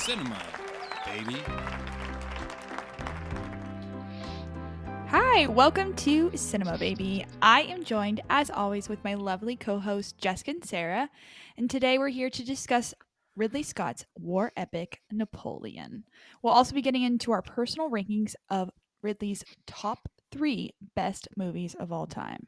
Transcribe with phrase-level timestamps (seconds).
[0.00, 0.42] cinema,
[1.04, 1.36] baby.
[5.08, 7.26] Hi, welcome to Cinema Baby.
[7.42, 11.10] I am joined, as always, with my lovely co hosts, Jessica and Sara.
[11.58, 12.94] And today we're here to discuss
[13.36, 16.04] Ridley Scott's war epic, Napoleon.
[16.42, 18.70] We'll also be getting into our personal rankings of
[19.02, 22.46] Ridley's top three best movies of all time.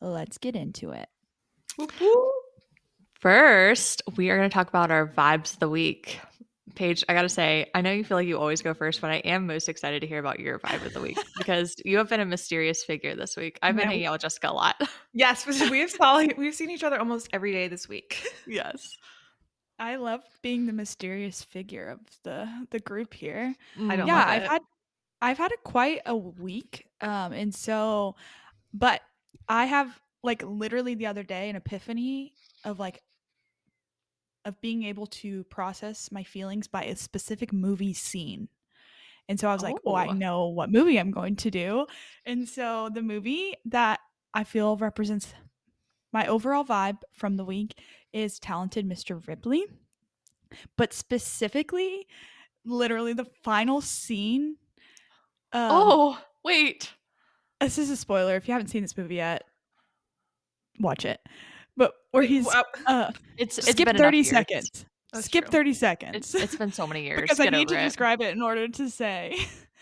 [0.00, 1.08] Let's get into it.
[3.20, 6.20] First, we are going to talk about our vibes of the week.
[6.76, 9.10] Paige, I got to say, I know you feel like you always go first, but
[9.10, 12.08] I am most excited to hear about your vibe of the week because you have
[12.08, 13.58] been a mysterious figure this week.
[13.62, 13.90] I've been Yeah.
[13.90, 14.76] hanging out with Jessica a lot.
[15.12, 18.22] Yes, we have saw, we've seen each other almost every day this week.
[18.46, 18.86] yes.
[19.78, 23.54] I love being the mysterious figure of the the group here.
[23.88, 24.62] I don't yeah, love I've had
[25.22, 26.86] I've had a quite a week.
[27.00, 28.16] Um and so
[28.74, 29.00] but
[29.48, 32.34] I have like literally the other day an epiphany
[32.64, 33.00] of like
[34.46, 38.48] of being able to process my feelings by a specific movie scene.
[39.28, 40.12] And so I was like, oh, I Oh.
[40.12, 41.86] know what movie I'm going to do.
[42.24, 44.00] And so the movie that
[44.32, 45.34] I feel represents
[46.12, 47.78] my overall vibe from the week
[48.12, 49.26] is Talented Mr.
[49.26, 49.66] Ripley.
[50.76, 52.06] But specifically,
[52.64, 54.56] literally the final scene.
[55.52, 56.92] Um, oh, wait.
[57.60, 58.36] this is a spoiler.
[58.36, 59.42] If you haven't seen this movie yet,
[60.78, 61.20] watch it.
[61.76, 62.64] But where Wait, he's wow.
[62.86, 64.86] uh, It's, it's skip been 30 seconds.
[65.12, 65.52] That's skip true.
[65.52, 66.16] 30 seconds.
[66.16, 67.22] It's, it's been so many years.
[67.22, 67.84] because I need to it.
[67.84, 69.36] describe it in order to say.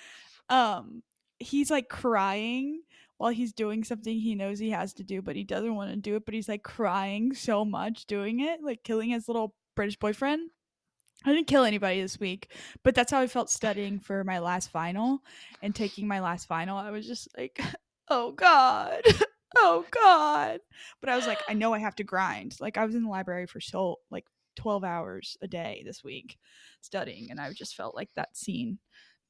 [0.48, 1.02] um,
[1.38, 2.82] he's like crying
[3.18, 5.96] while he's doing something he knows he has to do, but he doesn't want to
[5.96, 6.24] do it.
[6.24, 10.50] But he's like crying so much doing it, like killing his little British boyfriend.
[11.24, 12.50] I didn't kill anybody this week,
[12.82, 15.20] but that's how I felt studying for my last final
[15.62, 16.76] and taking my last final.
[16.76, 17.60] I was just like,
[18.08, 19.00] oh God.
[19.56, 20.60] Oh God.
[21.00, 22.56] But I was like, I know I have to grind.
[22.60, 24.24] Like I was in the library for so like
[24.56, 26.38] 12 hours a day this week
[26.80, 28.78] studying and I just felt like that scene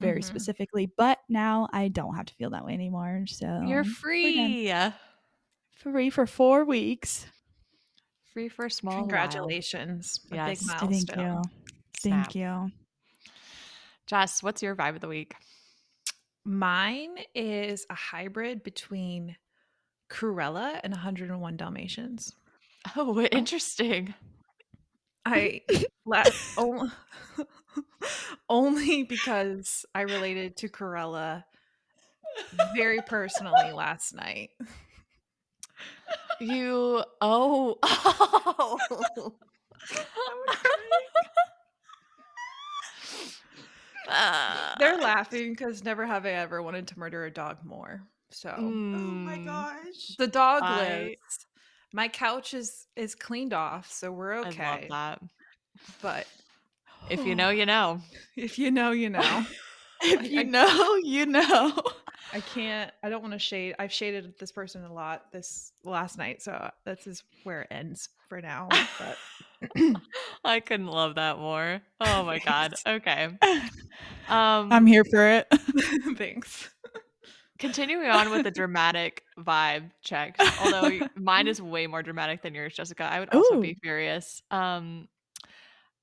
[0.01, 0.25] very Mhm.
[0.25, 0.87] specifically.
[0.97, 3.25] But now I don't have to feel that way anymore.
[3.27, 4.73] So You're we're free.
[5.77, 7.27] free for four weeks.
[8.33, 9.03] Free for a small while.
[9.03, 10.21] Congratulations.
[10.33, 10.59] A Yes.
[10.61, 11.19] big Thank milestone.
[11.21, 11.43] you.
[12.01, 12.25] Snap.
[12.25, 12.73] Thank you.
[14.07, 15.35] Jess, what's your vibe of the week?
[16.45, 19.37] Mine is a hybrid between
[20.15, 22.35] Cruella and 101 Dalmatians.
[22.97, 24.15] Oh, oh, interesting.
[25.27, 25.63] I
[26.07, 26.23] la-
[26.57, 26.91] only,
[28.49, 31.43] only because I related to Cruella
[32.77, 34.51] very personally last night.
[36.41, 39.35] You, oh, oh.
[44.79, 48.03] They're laughing because never have I ever wanted to murder a dog more.
[48.35, 50.17] So mm, oh my gosh.
[50.19, 51.47] the dog I- lives.
[51.93, 54.89] My couch is is cleaned off, so we're I okay.
[54.91, 55.23] love that.
[56.03, 56.27] But
[57.09, 58.01] If you know, you know.
[58.37, 59.47] if you know, you know.
[60.03, 61.73] if you I- know, you know.
[62.33, 62.91] I can't.
[63.05, 63.77] I don't want to shade.
[63.79, 68.09] I've shaded this person a lot this last night, so this is where it ends
[68.29, 68.69] for now.
[68.99, 69.97] But
[70.45, 71.81] I couldn't love that more.
[72.01, 72.75] Oh my god.
[72.85, 73.29] Okay.
[74.29, 75.47] Um I'm here for it.
[76.17, 76.71] thanks.
[77.65, 80.41] Continuing on with the dramatic vibe checks.
[80.59, 83.05] Although mine is way more dramatic than yours, Jessica.
[83.05, 84.43] I would also be furious.
[84.51, 85.09] Um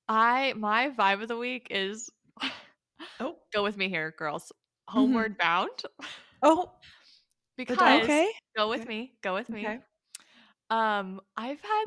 [0.07, 2.09] I my vibe of the week is
[3.19, 4.51] Oh, go with me here, girls.
[4.87, 5.69] Homeward bound.
[6.43, 6.71] oh,
[7.57, 8.27] Because okay.
[8.57, 8.89] go with Okay.
[8.89, 9.13] me.
[9.21, 9.65] Go with me.
[9.65, 9.79] okay.
[10.69, 11.85] Um, I've had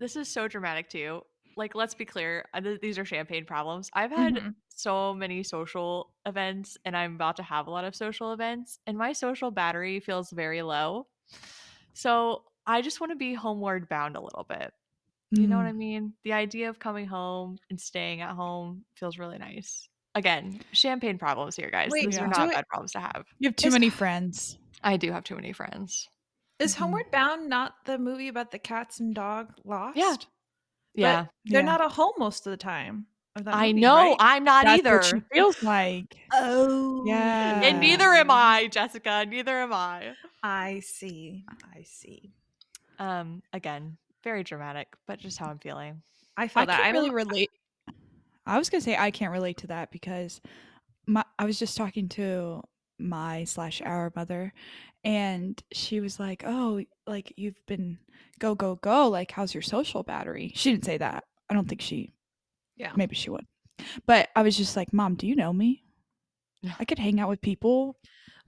[0.00, 1.22] this is so dramatic too.
[1.56, 2.46] Like, let's be clear,
[2.82, 3.90] these are champagne problems.
[3.92, 4.54] I've had Mhm.
[4.68, 8.96] so many social events, and I'm about to have a lot of social events, and
[8.98, 11.06] my social battery feels very low.
[11.92, 14.72] So I just want to be homeward bound a little bit.
[15.30, 15.76] You know what I Mm.
[15.76, 16.14] mean?
[16.22, 19.88] The idea of coming home and staying at home feels really nice.
[20.14, 21.90] Again, champagne problems here, guys.
[21.90, 23.26] Wait, These are not do it- bad problems to have.
[23.40, 24.58] You have too Is- many friends.
[24.82, 26.08] I do have too many friends.
[26.60, 26.78] Is Mhm.
[26.78, 29.96] Homeward Bound not the movie about the cats and dog lost?
[29.96, 30.14] Yeah.
[30.96, 31.60] They're Yeah.
[31.62, 33.06] not at home most of the time.
[33.36, 33.96] of that I movie, know.
[33.96, 34.16] right?
[34.20, 34.96] I'm not That's either.
[34.98, 36.16] what she feels like.
[36.32, 37.62] Oh, Yeah.
[37.64, 39.26] And neither am I, Jessica.
[39.28, 40.12] Neither am I.
[40.40, 41.44] I see.
[41.76, 42.30] I see.
[43.00, 46.00] Um, again, very dramatic, but just how I'm feeling.
[46.36, 46.80] I feel I that.
[46.80, 47.50] I really relate.
[48.46, 50.40] I was gonna say I can't relate to that because
[51.06, 52.62] my I was just talking to
[53.00, 54.52] my slash our mother,
[55.04, 57.98] and she was like, "Oh, like you've been
[58.38, 59.08] go go go.
[59.08, 61.24] Like, how's your social battery?" She didn't say that.
[61.50, 62.12] I don't think she.
[62.76, 62.92] Yeah.
[62.96, 63.46] Maybe she would,
[64.06, 65.82] but I was just like, "Mom, do you know me?
[66.78, 67.98] I could hang out with people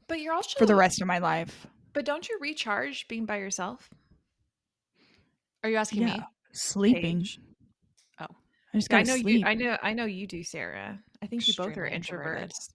[0.09, 3.37] But you're also for the rest of my life." But don't you recharge being by
[3.39, 3.89] yourself?
[5.63, 6.17] Are you asking Yeah.
[6.19, 6.23] me?
[6.53, 7.19] Sleeping.
[7.21, 7.41] Paige.
[8.21, 8.27] Oh.
[8.75, 9.41] I just I gotta know sleep.
[9.41, 9.47] you.
[9.47, 9.79] I know.
[9.83, 10.99] I know you do, Sara.
[11.23, 12.51] I think you both are introverted.
[12.51, 12.73] introverts.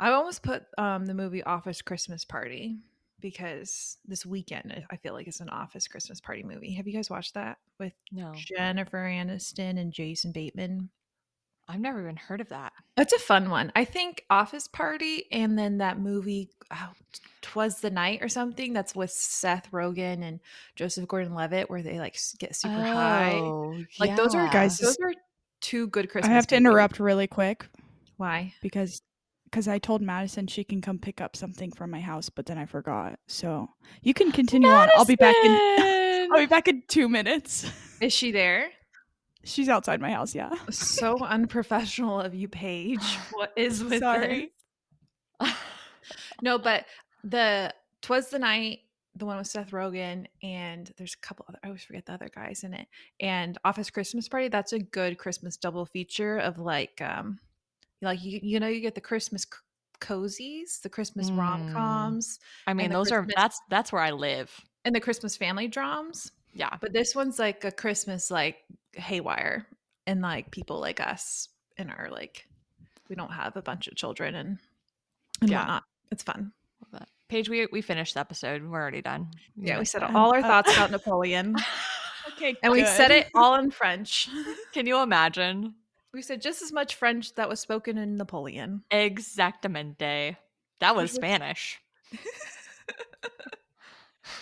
[0.00, 2.78] I almost put um, the movie Office Christmas Party
[3.20, 6.72] because this weekend I- I feel like it's an Office Christmas Party movie.
[6.74, 10.88] Have you guys watched that with No, Jennifer Aniston and Jason Bateman?
[11.68, 12.72] I've never even heard of that.
[12.96, 13.70] It's a fun one.
[13.76, 16.90] I think Office Party and then that movie, oh,
[17.42, 18.72] Twas the Night or something.
[18.72, 20.40] That's with Seth Rogen and
[20.74, 23.34] Joseph Gordon-Levitt, where they like get super high.
[23.34, 24.48] Oh, Like those are.
[24.50, 25.12] Guys, Those are
[25.60, 26.30] two good Christmas.
[26.30, 26.66] I have to movies.
[26.70, 27.68] interrupt really quick
[28.16, 28.52] Why?
[28.62, 29.00] because
[29.50, 32.58] because I told Madison she can come pick up something from my house, but then
[32.58, 33.18] I forgot.
[33.26, 33.68] So
[34.02, 34.88] you can continue on.
[34.96, 35.50] I'll be back in.
[36.32, 37.70] I'll be back in two minutes.
[38.00, 38.70] Is she there?
[39.42, 40.34] She's outside my house.
[40.34, 40.52] Yeah.
[40.70, 43.18] so unprofessional of you, Paige.
[43.32, 44.52] What is with Sorry.
[46.42, 46.86] No, but
[47.22, 48.80] the Twas the Night,
[49.14, 52.30] the one with Seth Rogen, and there's a couple other I always forget the other
[52.34, 52.86] guys in it.
[53.20, 57.38] And Office Christmas Party, that's a good Christmas double feature of like um
[58.02, 59.48] like you you know you get the Christmas c-
[60.00, 61.38] cozies, the Christmas Mm.
[61.38, 64.50] rom-coms, I mean, those are that's that's where I live.
[64.84, 66.32] and the Christmas family dramas.
[66.52, 66.70] Yeah.
[66.80, 68.56] But this one's like a Christmas like
[68.94, 69.66] haywire
[70.06, 72.46] and like people like us and are like
[73.08, 74.58] we don't have a bunch of children and
[75.42, 75.58] and Yeah.
[75.60, 75.84] whatnot.
[76.10, 76.52] It's fun.
[76.82, 77.08] Love that.
[77.28, 78.62] Paige, we we finished the episode.
[78.64, 79.28] We're already done.
[79.56, 81.54] Yeah, we said all our thoughts about Napoleon.
[82.32, 82.56] Okay.
[82.62, 84.28] And we said it all in French.
[84.72, 85.74] Can you imagine?
[86.12, 88.82] We said just as much French that was spoken in Napoleon.
[88.90, 90.36] Exactamente.
[90.80, 91.80] That was was- Spanish.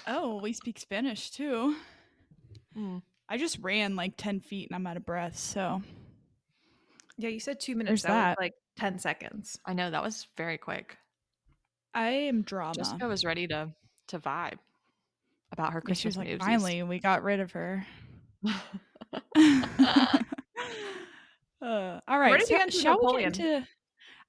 [0.07, 1.77] Oh, we speak Spanish too.
[2.77, 3.03] Mm.
[3.29, 5.37] I just ran like ten feet and I'm out of breath.
[5.39, 5.83] So
[7.19, 7.91] Yeah, you said two minutes.
[7.91, 8.43] There's that, was that.
[8.43, 9.59] like 10 seconds.
[9.67, 10.97] I know that was very quick.
[11.93, 12.75] I am drama.
[12.75, 13.69] Jessica was ready to
[14.09, 14.59] to vibe
[15.53, 16.41] about her Yeah, she was like, movies.
[16.47, 17.87] finally, we got rid of her.
[21.63, 22.39] uh, all right.
[22.39, 23.17] did you so- get into shall Napoleon?
[23.33, 23.67] we get into?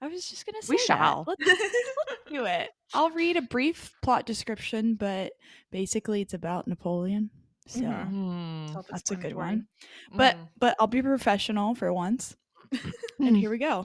[0.01, 1.25] I was just gonna say We shall.
[1.27, 1.73] Let's, let's
[2.31, 2.69] do it.
[2.93, 5.33] I'll read a brief plot description, but
[5.71, 7.29] basically, it's about Napoleon.
[7.67, 8.07] So Mhm.
[8.09, 9.67] Hmm, that's a good one.
[10.15, 10.47] But mm.
[10.57, 12.35] but I'll be professional for once.
[13.19, 13.83] and here we go.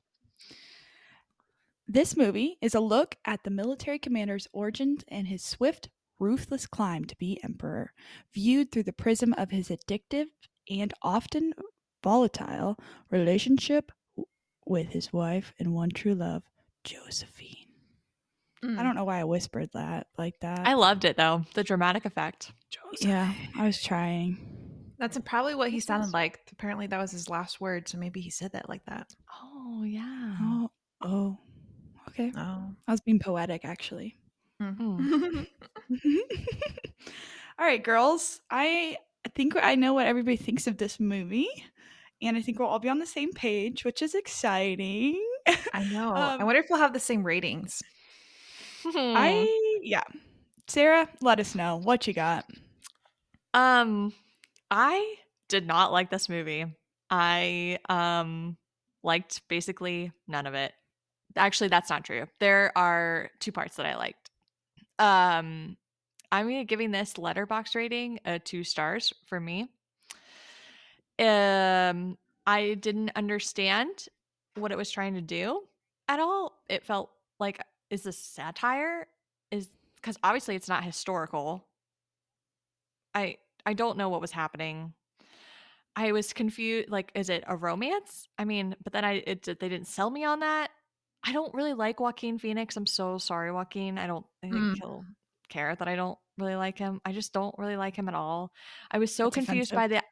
[1.87, 7.05] This movie is a look at the military commander's origins and his swift, ruthless climb
[7.07, 7.93] to be emperor,
[8.33, 10.27] viewed through the prism of his addictive
[10.71, 11.53] and often
[12.05, 12.79] volatile
[13.11, 13.91] relationship
[14.67, 16.43] with his wife and one true love,
[16.85, 17.67] Josephine.
[18.63, 18.79] Mm.
[18.79, 20.67] I don't know why I whispered that like that.
[20.67, 21.45] I loved it though.
[21.55, 22.53] The dramatic effect.
[23.01, 24.39] yeah, I was trying.
[24.99, 26.39] That's probably what he sounded like.
[26.53, 27.89] Apparently, that was his last word.
[27.89, 29.09] So maybe he said that like that.
[29.33, 30.37] Oh yeah.
[30.41, 30.71] Oh,
[31.03, 31.39] oh,
[32.11, 32.33] okay.
[32.37, 32.71] Oh.
[32.87, 34.17] I was being poetic, actually.
[34.63, 35.47] Mm.
[37.59, 38.41] All right, girls.
[38.51, 38.99] I
[39.35, 41.49] think I know what everybody thinks of this movie,
[42.25, 45.23] and I think we'll all be on the same page, which is exciting.
[45.73, 46.13] I know.
[46.13, 47.83] I Um, wonder if we'll have the same ratings.
[48.87, 50.03] I yeah.
[50.69, 52.47] Sara, let us know what you got.
[53.53, 54.13] Um,
[54.71, 55.15] I
[55.49, 56.67] did not like this movie.
[57.11, 58.57] I um
[59.03, 60.73] liked basically none of it.
[61.37, 62.27] Actually, that's not true.
[62.41, 64.31] There are two parts that I liked.
[64.99, 65.77] Um,
[66.33, 69.69] I'm gonna giving this Letterboxd rating a two stars for me.
[71.19, 74.07] Um, I didn't understand
[74.57, 75.63] what it was trying to do
[76.09, 76.61] at all.
[76.69, 77.61] It felt like
[77.91, 79.07] is this satire?
[79.51, 81.67] Is because obviously it's not historical.
[83.15, 83.37] I
[83.67, 84.93] I don't know what was happening.
[85.97, 86.91] I was confused.
[86.91, 88.29] Like, is it a romance?
[88.39, 90.71] I mean, but then I it they didn't sell me on that.
[91.27, 92.77] I don't really like Joaquin Phoenix.
[92.77, 93.99] I'm so sorry, Joaquin.
[93.99, 94.77] I don't I think Mm.
[94.79, 95.05] he'll
[95.49, 97.01] care that I don't really like him.
[97.05, 98.51] I just don't really like him at all.
[98.91, 100.03] I was so That's confused by the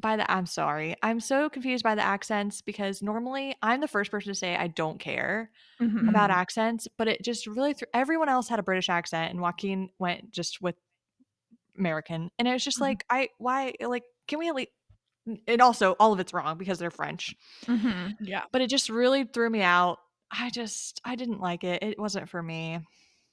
[0.00, 0.94] by the I'm sorry.
[1.02, 4.68] I'm so confused by the accents because normally I'm the first person to say I
[4.68, 5.50] don't care
[5.80, 6.08] Mhm.
[6.08, 6.34] about Mhm.
[6.34, 10.30] accents, but it just really threw everyone else had a British accent and Joaquin went
[10.30, 10.76] just with
[11.76, 12.30] American.
[12.38, 12.82] And it was just Mhm.
[12.82, 14.70] like, I why like can we at least
[15.46, 17.34] and also all of it's wrong because they're French.
[17.66, 18.16] Mhm.
[18.20, 18.44] Yeah.
[18.50, 19.98] But it just really threw me out.
[20.30, 21.82] I just I didn't like it.
[21.82, 22.78] It wasn't for me.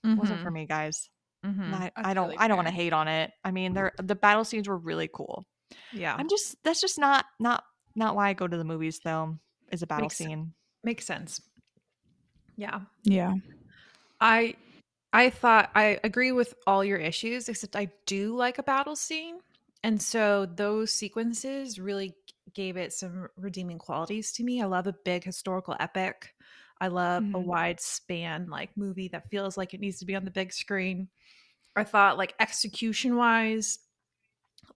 [0.03, 1.09] It wasn't for me, guys.
[1.43, 1.73] Mhm.
[1.73, 3.31] I, I don't really I don't want to hate on it.
[3.43, 5.45] I mean, they're the battle scenes were really cool.
[5.93, 6.15] Yeah.
[6.17, 7.63] I'm just that's just not not
[7.95, 9.37] not why I go to the movies though.
[9.71, 10.53] Is a battle Makes scene.
[10.83, 11.41] Makes sense.
[12.57, 12.81] Yeah.
[13.03, 13.33] Yeah.
[14.21, 14.55] I
[15.13, 19.39] I thought I agree with all your issues, except I do like a battle scene.
[19.83, 22.15] And so those sequences really
[22.53, 24.61] gave it some redeeming qualities to me.
[24.61, 26.33] I love a big historical epic.
[26.81, 27.45] I love a Mhm.
[27.45, 31.09] wide span like movie that feels like it needs to be on the big screen.
[31.75, 33.79] I thought like execution wise,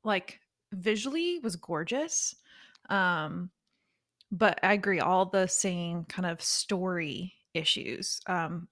[0.04, 0.40] like
[0.72, 2.36] visually was gorgeous.
[2.90, 3.52] Um,
[4.32, 8.22] but I agree, all the same kind of story issues.
[8.28, 8.70] Um,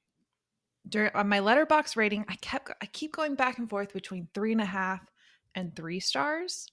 [0.87, 4.51] during on my Letterboxd rating, I kept I keep going back and forth between three
[4.53, 5.11] and a half
[5.55, 6.71] and three stars.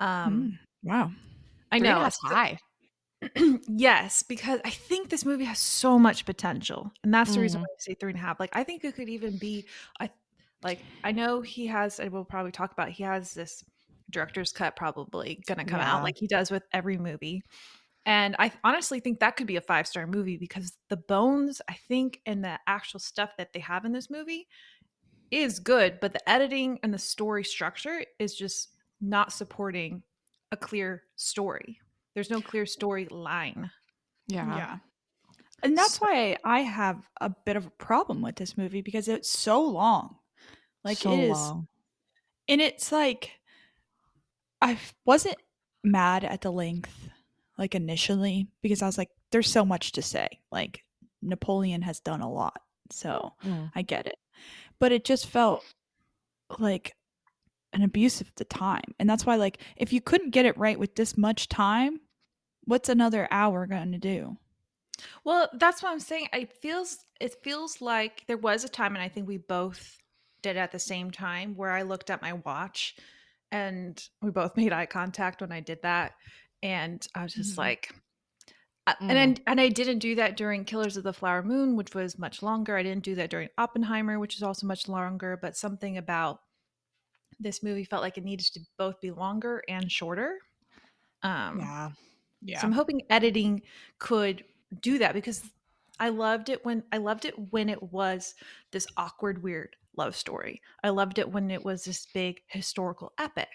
[0.00, 1.12] Um, Mm, wow.
[1.72, 2.58] I Three know half's high.
[3.68, 7.64] yes, because I think this movie has so much potential, and that's the reason Mhm.
[7.64, 8.40] why I say three and a half.
[8.40, 9.68] Like, I think it could even be,
[10.00, 10.10] I
[10.62, 12.00] like, I know he has.
[12.00, 12.90] I will probably talk about.
[12.90, 13.64] He has this
[14.10, 15.94] director's cut probably gonna come Yeah.
[15.96, 17.42] out like he does with every movie,
[18.06, 21.74] and I honestly think that could be a five star movie because the bones, I
[21.88, 24.46] think, and the actual stuff that they have in this movie
[25.30, 30.02] is good, but the editing and the story structure is just not supporting
[30.52, 31.78] a clear story.
[32.14, 33.70] There's no clear storyline.
[34.26, 34.56] Yeah.
[34.56, 34.78] Yeah.
[35.62, 39.06] And that's So- why I have a bit of a problem with this movie because
[39.08, 40.16] it's so long.
[40.82, 41.68] Like so it is long.
[42.48, 43.38] and it's like
[44.60, 45.36] I wasn't
[45.82, 47.08] mad at the length
[47.56, 50.28] like initially because I was like there's so much to say.
[50.50, 50.84] Like
[51.22, 52.60] Napoleon has done a lot.
[52.90, 53.70] So Mm.
[53.74, 54.18] I get it.
[54.78, 55.64] But it just felt
[56.58, 56.96] like
[57.72, 58.94] an abuse of the time.
[58.98, 62.00] And that's why like if you couldn't get it right with this much time,
[62.64, 64.36] what's another hour going to do?
[65.24, 66.28] Well, that's what I'm saying.
[66.32, 69.98] It feels it feels like there was a time, and I think we both
[70.42, 72.96] did at the same time, where I looked at my watch,
[73.52, 76.12] and we both made eye contact when I did that,
[76.62, 77.58] and I was just Mhm.
[77.58, 77.94] like,
[78.86, 81.94] uh, and then, and I didn't do that during Killers of the Flower Moon, which
[81.94, 82.76] was much longer.
[82.76, 85.38] I didn't do that during Oppenheimer, which is also much longer.
[85.40, 86.40] But something about
[87.38, 90.38] this movie felt like it needed to both be longer and shorter.
[91.22, 91.60] Um,
[92.42, 92.60] Yeah.
[92.60, 93.62] so I'm hoping editing
[93.98, 94.44] could
[94.80, 95.42] do that because
[95.98, 98.34] I loved it when I loved it when it was
[98.72, 100.60] this awkward, weird love story.
[100.82, 103.48] I loved it when it was this big historical epic.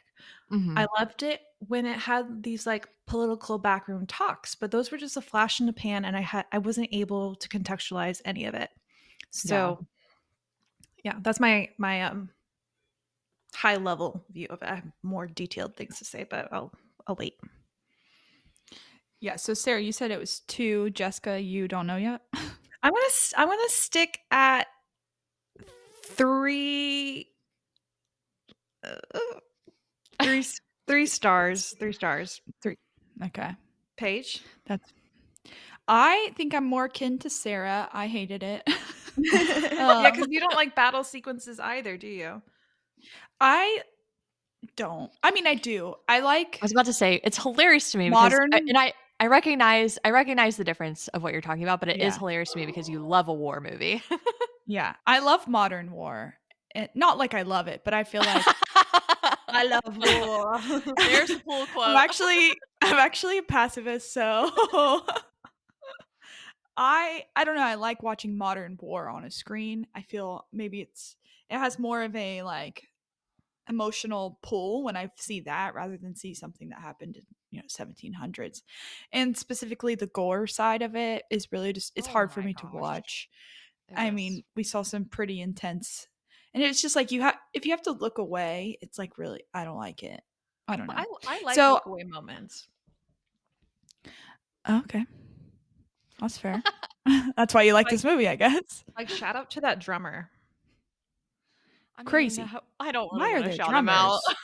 [0.52, 0.78] Mhm.
[0.78, 5.18] I loved it when it had these like political backroom talks, but those were just
[5.18, 8.54] a flash in the pan, and I had I wasn't able to contextualize any of
[8.56, 8.70] it.
[9.32, 9.86] So,
[11.04, 12.30] yeah, that's my my um
[13.54, 14.70] high level view of it.
[14.70, 16.74] I have more detailed things to say, but I'll
[17.08, 17.36] I'll wait.
[19.22, 20.90] Yeah, so Sara, you said it was 2.
[20.92, 22.22] Jessica, you don't know yet?
[22.84, 24.68] I'm gonna s- I'm gonna stick at
[26.16, 27.28] three,
[28.84, 28.96] uh,
[30.22, 31.76] three s- three stars.
[31.80, 32.42] Three stars.
[33.24, 33.52] okay.
[33.98, 34.42] Paige.
[34.66, 34.92] That's
[35.88, 37.88] I think I'm more akin to Sara.
[37.94, 38.64] I hated it.
[39.18, 42.42] yeah, Um, because you don't like battle sequences either, do you?
[43.40, 43.82] I
[44.76, 45.12] don't.
[45.24, 45.94] I mean, I do.
[46.10, 48.94] I like I was about to say it's hilarious to me Modern- I, and I
[49.20, 52.20] I recognize I recognize the difference of what you're talking about, but it is Yeah.
[52.20, 54.02] hilarious to me because you love a war movie.
[54.66, 56.36] Yeah, I love modern war.
[56.74, 58.46] And not like I love it, but I feel like
[59.48, 60.94] I love war.
[60.98, 61.88] There's a pull quote.
[61.88, 64.52] I'm actually I'm actually a pacifist, so
[66.78, 69.88] I I don't know, I like watching modern war on a screen.
[69.96, 71.16] I feel maybe it's
[71.50, 72.84] it has more of a like
[73.70, 77.66] emotional pull when I see that rather than see something that happened in, you know,
[77.68, 78.62] 1700s.
[79.12, 82.54] And specifically the gore side of it is really just it's Oh hard for me
[82.56, 83.30] to watch.
[83.94, 86.08] I mean, we saw some pretty intense
[86.54, 89.44] and it's just like you have if you have to look away, it's like really
[89.54, 90.22] I don't like it.
[90.68, 90.94] I don't know.
[90.96, 92.68] I, I like So- look away moments.
[94.68, 95.06] Oh, okay.
[96.20, 96.64] That's fair.
[97.38, 98.84] That's why you like Like- this movie, I guess.
[98.98, 100.32] Like shout out to that drummer.
[101.98, 102.42] I mean, crazy.
[102.42, 104.20] how- I don't Why really are there him out.
[104.26, 104.36] drummers?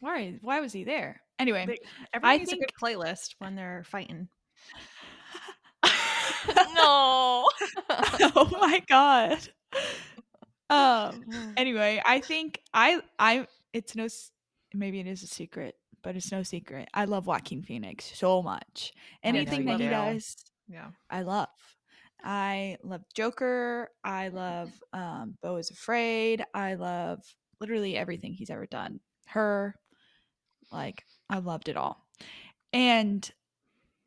[0.00, 1.20] Why why was he there?
[1.38, 4.28] Anyway, They- needs think- a good playlist when they're fighting.
[6.74, 7.48] no.
[8.38, 9.38] oh my god.
[10.68, 11.24] Um
[11.56, 14.08] anyway, I think I I it's no
[14.74, 16.88] maybe it is a secret, but it's no secret.
[16.92, 18.92] I love Joaquin Phoenix so much.
[19.22, 20.36] Anything that he does,
[20.68, 20.90] Yeah.
[21.10, 21.48] I love.
[22.22, 23.90] I love Joker.
[24.04, 26.44] I love um, Beau is Afraid.
[26.52, 27.20] I love
[27.60, 29.00] literally everything he's ever done.
[29.26, 29.76] Her,
[30.72, 32.04] like, I loved it all.
[32.72, 33.30] And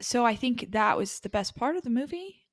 [0.01, 2.43] so I think that was the best part of the movie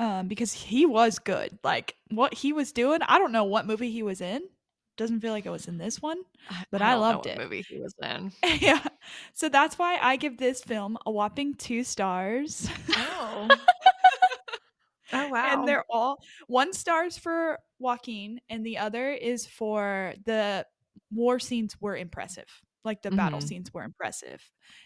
[0.00, 1.58] um, because he was good.
[1.62, 4.40] Like, what he was doing, I don't know what movie he was in.
[4.96, 6.18] Doesn't feel like it was in this one.
[6.70, 7.38] But I don't know loved what it.
[7.38, 8.32] Movie he was in.
[8.60, 8.82] yeah.
[9.34, 12.68] So that's why I give this film a whopping two stars.
[12.96, 13.48] Oh.
[15.12, 15.58] oh wow.
[15.60, 20.66] and they're all one stars for Joaquin, and the other is for the
[21.12, 22.46] war scenes were impressive.
[22.84, 23.48] Like the battle Mhm.
[23.48, 24.42] scenes were impressive,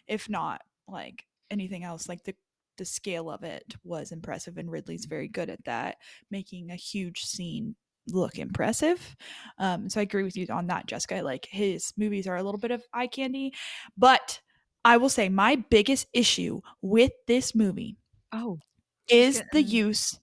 [0.06, 2.09] if not like anything else.
[2.09, 2.35] Like the
[2.76, 5.97] the scale of it was impressive, and Ridley's very good at that,
[6.31, 7.76] making a huge scene
[8.09, 9.16] look impressive.
[9.59, 11.23] Um, so I agree with you on that, Jessica.
[11.23, 13.54] Like his movies are a little bit of eye candy,
[13.97, 14.40] but
[14.85, 17.97] I will say my biggest issue with this movie
[18.33, 18.59] Oh,
[19.09, 20.19] is the use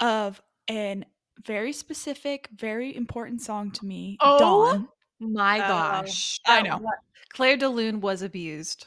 [0.00, 1.04] of an
[1.46, 4.88] very specific, very important song to me, Oh, Dawn.
[5.20, 6.40] my Oh, gosh.
[6.46, 6.80] I know.
[7.32, 8.86] Clair de Lune was abused.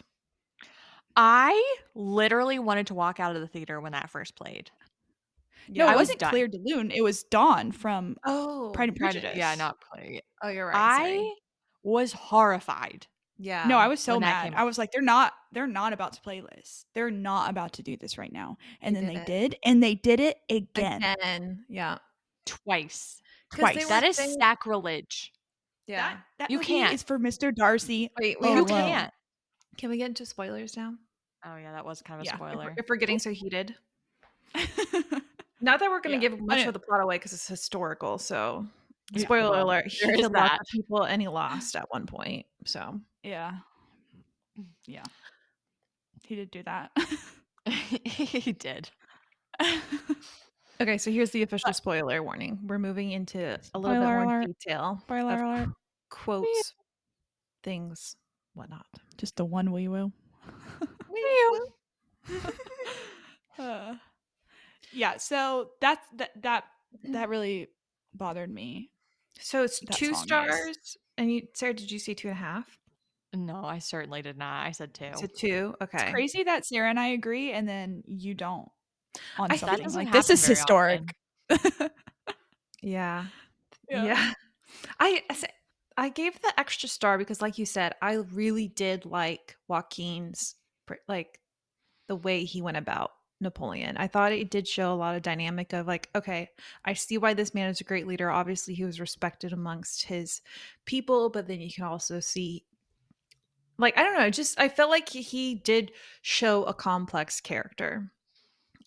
[1.18, 4.70] I literally wanted to walk out of the theater when that first played.
[5.68, 6.30] No, it was wasn't done.
[6.30, 6.92] Clair de Lune.
[6.92, 9.38] It was Dawn from Oh, Pride and Pride and- Prejudice.
[9.38, 10.22] Yeah, not Claire.
[10.44, 10.76] oh, you're right.
[10.76, 11.34] I sorry.
[11.84, 13.08] was horrified.
[13.38, 13.66] yeah.
[13.68, 14.54] No, I was so mad.
[14.56, 16.86] I was like, they're not, they're not about to play this.
[16.94, 18.58] They're not about to do this right now.
[18.82, 19.26] And They then did they it.
[19.52, 21.66] did, and they did it again, again.
[21.68, 21.98] Yeah,
[22.46, 23.22] Twice.
[23.54, 23.88] twice.
[23.90, 25.34] That is saying- sacrilege.
[25.88, 26.12] yeah.
[26.12, 26.94] That, that You can't.
[26.94, 27.54] It's for Mr.
[27.54, 28.10] Darcy.
[28.20, 29.12] Wait, Oh, you can't.
[29.78, 30.94] Can we get into spoilers now?
[31.50, 32.74] Oh yeah, that was kind of a Yeah, if If we're, spoiler.
[32.78, 33.76] if we're getting so heated.
[35.62, 38.18] Not that we're going to Yeah, give much of the plot away because it's historical.
[38.18, 38.66] So,
[39.12, 42.46] Yeah, spoiler well, alert: he killed lots of people and he lost at one point.
[42.66, 43.54] So, yeah,
[44.86, 45.04] yeah,
[46.24, 46.92] he did do that.
[47.66, 48.90] he did.
[50.82, 52.60] okay, so here's the official spoiler warning.
[52.68, 54.48] We're moving into a little bit more alert.
[54.48, 55.00] detail.
[55.02, 55.70] Spoiler alert.
[56.10, 56.74] Quotes,
[57.64, 58.16] things,
[58.54, 58.86] whatnot.
[59.18, 60.12] Just the one wee woo.
[63.60, 63.96] Uh,
[64.94, 66.66] yeah, so that's that that
[67.06, 67.70] that really
[68.14, 68.92] bothered me.
[69.40, 70.22] So it's That two song is.
[70.22, 70.98] stars.
[71.18, 72.78] And you, Sara, did you say two and a half?
[73.34, 74.66] No, I certainly did not.
[74.66, 75.10] I said two.
[75.16, 75.76] So two.
[75.82, 75.98] Okay.
[76.04, 78.70] It's crazy that Sara and I agree, and then you don't
[79.40, 81.02] on I- that something doesn't like this is historic.
[82.82, 83.26] Yeah.
[83.90, 84.04] Yeah.
[84.06, 84.34] Yeah.
[85.00, 85.24] I
[85.98, 90.67] I gave the extra star because like you said, I really did like Joaquin's pr-
[91.08, 91.40] like
[92.08, 93.98] the way he went about Napoleon.
[93.98, 96.50] I thought it did show a lot of dynamic of like, okay,
[96.86, 98.32] I see why this man is a great leader.
[98.32, 100.42] Obviously, he was respected amongst his
[100.86, 102.66] people, but then you can also see
[103.78, 105.92] like I don't know, just I felt like he- did
[106.22, 108.12] show a complex character.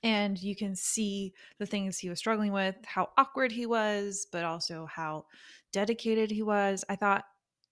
[0.02, 4.44] And you can see the things he was struggling with, how awkward he was, but
[4.44, 5.26] also how
[5.72, 6.84] dedicated he was.
[6.88, 7.24] I thought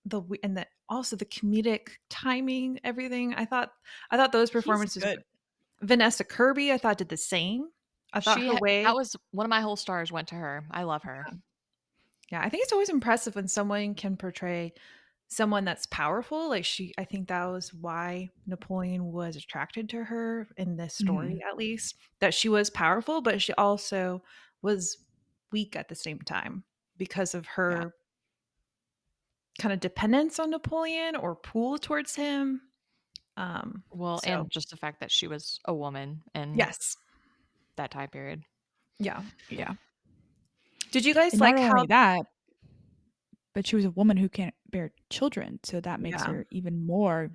[0.04, 3.34] the and the also the comedic timing, everything.
[3.34, 3.72] I thought
[4.10, 5.02] I thought those performances.
[5.02, 5.22] good.
[5.80, 7.68] Vanessa Kirby, I thought did the same.
[8.12, 8.82] I thought She her way.
[8.84, 10.64] that was one of my whole stars went to her.
[10.70, 11.26] I love her.
[12.32, 14.72] yeah, I think it's always impressive when someone can portray
[15.28, 16.48] someone that's powerful.
[16.48, 21.34] Like she, I think that was why Napoleon was attracted to her in this story,
[21.34, 21.48] mm-hmm.
[21.48, 24.22] at least that she was powerful, but she also
[24.62, 24.98] was
[25.52, 26.64] weak at the same time
[26.96, 27.94] because of her
[29.58, 32.62] kind of dependence on Napoleon or pull towards him.
[33.36, 36.96] Um, Well, So- and just the fact that she was a woman and yes,
[37.76, 38.44] that time period.
[38.98, 39.22] yeah.
[39.50, 39.74] Yeah.
[40.90, 42.20] Did you guys And like how that,
[43.54, 46.26] but she was a woman who can't bear children, so that makes Yeah.
[46.32, 47.30] her even more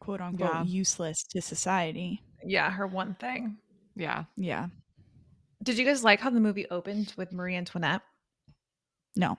[0.00, 0.62] quote unquote Yeah.
[0.64, 2.22] useless to society.
[2.44, 3.58] yeah her one thing?
[3.96, 4.24] Yeah.
[4.36, 4.68] Yeah.
[5.62, 8.02] Did you guys like how the movie opened with Marie Antoinette?
[9.16, 9.38] No.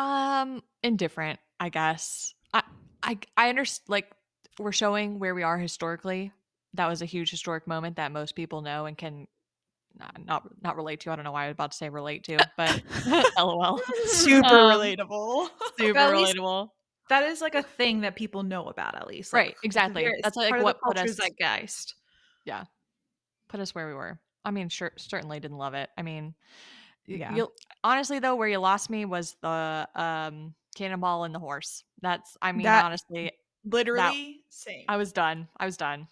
[0.00, 2.34] Um, indifferent, I guess.
[2.52, 2.62] I
[3.02, 3.88] I I understand.
[3.88, 4.10] Like
[4.58, 6.32] we're showing where we are historically.
[6.74, 9.26] That was a huge historic moment that most people know and can
[9.98, 11.10] not not, not relate to.
[11.10, 12.82] I don't know why I was about to say relate to, but
[13.38, 13.80] lol.
[14.06, 15.48] Super Um, relatable.
[15.78, 16.68] Super relatable.
[17.08, 19.32] That is like a thing that people know about at least.
[19.32, 20.10] Right, exactly.
[20.24, 21.94] That's, like, what the put culture us- zeitgeist.
[23.48, 24.18] Put us where we were.
[24.44, 25.88] I mean, sure, certainly didn't love it.
[25.96, 27.34] I mean, y- Yeah.
[27.34, 27.52] you
[27.84, 31.84] honestly though, where you lost me was the um cannonball and the horse.
[32.02, 33.32] That's I mean, That- honestly,
[33.64, 34.84] Literally same.
[34.88, 35.48] I was done.
[35.56, 36.06] I was done.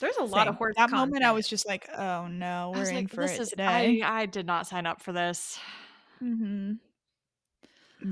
[0.00, 0.58] There's a lot of Same.
[0.58, 0.74] horse.
[0.76, 3.48] That moment, I was just like, "Oh no, we're in like, for this it is
[3.50, 5.58] today." I, I did not sign up for this.
[6.22, 6.72] mm-hmm.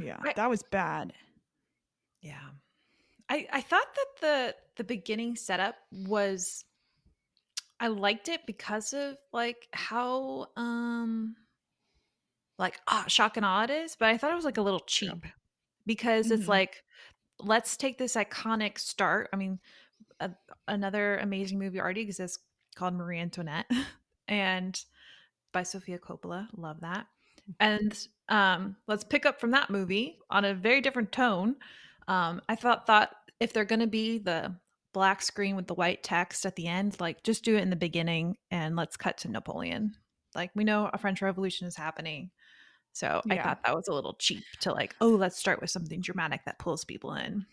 [0.01, 1.12] Yeah, I- that was bad.
[2.21, 2.39] Yeah.
[3.29, 6.65] I I thought that the the beginning setup was
[7.81, 11.35] I liked it because of like how um
[12.59, 14.81] like ah shock and awe it is, but I thought it was like a little
[14.81, 15.27] cheap
[15.87, 16.49] because it's Mhm.
[16.49, 16.83] like
[17.40, 19.29] let's take this iconic start.
[19.33, 19.61] I mean,
[20.21, 20.31] a,
[20.66, 22.38] another amazing movie already exists
[22.75, 23.71] called Marie Antoinette
[24.29, 24.83] and
[25.53, 27.07] by Sofia Coppola, love that.
[27.61, 27.97] And
[28.29, 31.55] um let's pick up from that movie on a very different tone
[32.09, 34.53] um i thought thought if they're going to be the
[34.92, 37.77] black screen with the white text at the end like just do it in the
[37.77, 39.95] beginning and let's cut to napoleon
[40.35, 42.31] like we know a french revolution is happening
[42.97, 46.01] so i thought that was a little cheap to like oh let's start with something
[46.01, 47.45] dramatic that pulls people in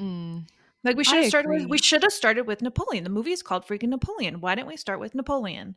[0.00, 0.46] Mm.
[0.84, 3.42] like we should have started with we should have started with napoleon the movie is
[3.42, 5.76] called freaking napoleon why didn't we start with napoleon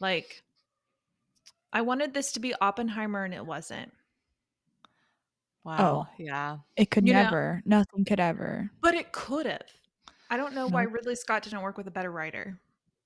[0.00, 0.42] like
[1.72, 3.90] i wanted this to be oppenheimer and it wasn't
[5.64, 6.06] Wow.
[6.10, 6.58] Oh, Yeah.
[6.76, 7.62] It could You know- never.
[7.64, 8.70] Nothing could ever.
[8.82, 9.62] But it could have.
[10.28, 12.60] I don't know why Ridley Scott didn't work with a better writer.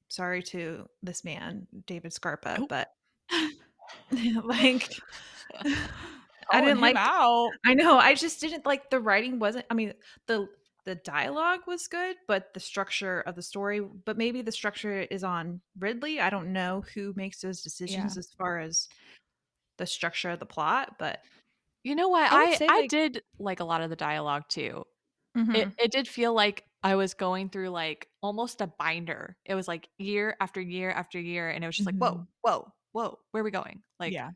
[0.09, 2.67] Sorry to this man, David Scarpa, Oh.
[2.67, 2.93] but
[4.45, 4.95] like
[6.51, 7.51] I didn't like out.
[7.67, 7.99] I know.
[7.99, 9.93] I just didn't like the writing wasn't I mean
[10.27, 10.49] the
[10.85, 15.23] the dialogue was good, but the structure of the story, but maybe the structure is
[15.23, 16.19] on Ridley.
[16.21, 18.89] I don't know who makes those decisions as far as
[19.77, 21.21] the structure of the plot, but
[21.85, 22.33] You know what?
[22.33, 24.85] I I say, I like- did like a lot of the dialogue too.
[25.37, 25.55] Mm-hmm.
[25.55, 29.37] It it did feel like I was going through like almost a binder.
[29.45, 32.27] It was like year after year after year, and it was just like, whoa, Mhm.
[32.43, 33.81] whoa, whoa, where are we going?
[34.01, 34.31] Like, yeah.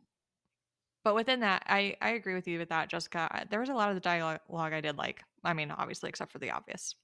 [1.05, 3.47] But within that, I I agree with you with that, Jessica.
[3.51, 5.21] There was a lot of the dialogue I did like.
[5.43, 6.95] I mean, obviously, except for the obvious.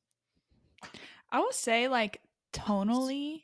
[1.32, 2.20] I will say, like,
[2.52, 3.42] tonally,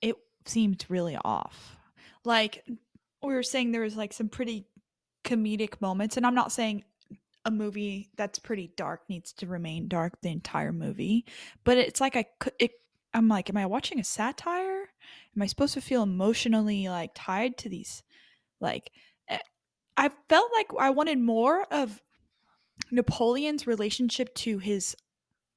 [0.00, 1.76] it seemed really off.
[2.24, 2.64] Like,
[3.22, 4.66] we were saying there was like some pretty
[5.22, 6.84] comedic moments, and I'm not saying
[7.44, 11.26] a movie that's pretty dark needs to remain dark the entire movie,
[11.62, 12.54] but it's like I could.
[12.58, 12.70] It,
[13.12, 14.75] I'm like, am I watching a satire?
[15.36, 18.02] Am I supposed to feel emotionally like tied to these?
[18.60, 18.92] Like,
[19.28, 19.38] eh,
[19.96, 22.02] I felt like I wanted more of
[22.90, 24.96] Napoleon's relationship to his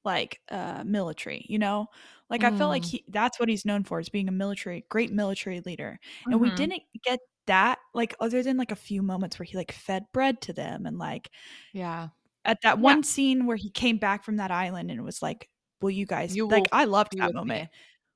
[0.06, 1.88] like uh military you know
[2.30, 2.88] like i felt like Mm.
[2.88, 6.00] he that's what he's known for is being a military great military leader
[6.32, 6.52] and we Mhm.
[6.52, 10.42] didn't get that like other than like a few moments where he like fed bread
[10.42, 11.32] to them and like
[11.74, 12.10] Yeah.
[12.46, 12.94] at that Yeah.
[12.94, 15.50] one scene where he came back from that island and it was like
[15.82, 17.70] will you guys You like i loved that moment me.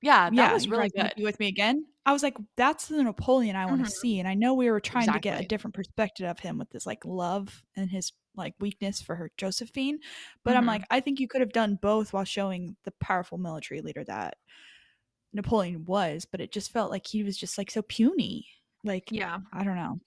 [0.03, 1.13] Yeah, that yeah was really good.
[1.17, 3.91] with me again i was like that's the napoleon i want to Mhm.
[3.91, 6.69] see and i know we were trying to get a different perspective of him with
[6.71, 9.99] this like love and his like weakness for her josephine
[10.43, 10.67] but i'm Mhm.
[10.67, 14.37] like i think you could have done both while showing the powerful military leader that
[15.33, 18.47] napoleon was but it just felt like he was just like so puny
[18.83, 19.39] like Yeah.
[19.53, 19.99] i don't know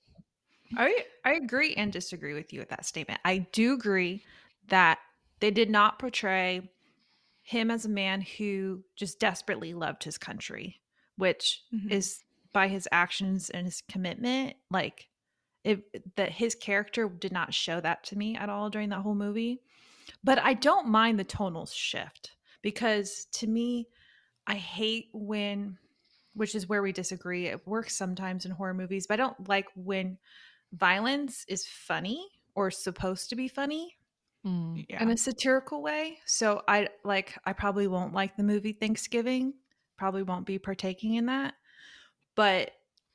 [0.76, 3.20] I I agree and disagree with you with that statement.
[3.24, 4.24] I do agree
[4.68, 4.98] that
[5.40, 6.72] they did not portray
[7.46, 10.82] him as a man who just desperately loved his country,
[11.14, 11.92] which Mhm.
[11.92, 15.08] is by his actions and his commitment, like
[15.62, 19.14] it that his character did not show that to me at all during that whole
[19.14, 19.62] movie.
[20.24, 23.88] But I don't mind the tonal shift because to me,
[24.48, 25.78] I hate when
[26.34, 27.46] which is where we disagree.
[27.46, 30.18] It works sometimes in horror movies, but I don't like when
[30.72, 33.96] violence is funny or supposed to be funny
[34.46, 34.84] Mm.
[34.88, 36.18] yeah in a satirical way.
[36.24, 39.54] So I like I probably won't like the movie Thanksgiving.
[39.96, 41.54] Probably won't be partaking in that.
[42.34, 42.72] But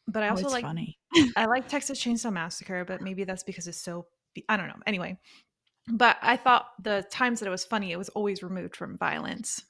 [0.08, 0.98] but I Oh, also like funny
[1.36, 4.08] I like Texas Chainsaw Massacre, but maybe that's because it's so
[4.50, 4.80] I don't know.
[4.86, 5.18] Anyway,
[5.88, 9.64] but I thought the times that it was funny, it was always removed from violence.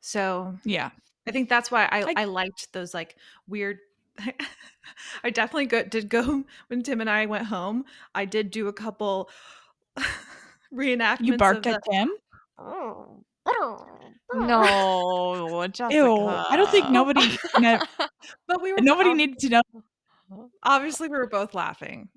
[0.00, 0.90] So yeah
[1.26, 3.16] I think that's why I, I- I liked those like
[3.48, 3.78] weird.
[5.24, 7.84] I definitely go, did go when Tim and I went home.
[8.14, 9.28] I did do a couple
[10.74, 11.20] reenactments.
[11.26, 12.10] you barked of at tim
[12.58, 13.22] oh,
[14.34, 15.94] No, Jessica.
[15.94, 17.78] ew i don't think nobody ne-
[18.48, 19.62] but we were nobody ob- needed to know
[20.64, 22.08] Obviously, we were both laughing.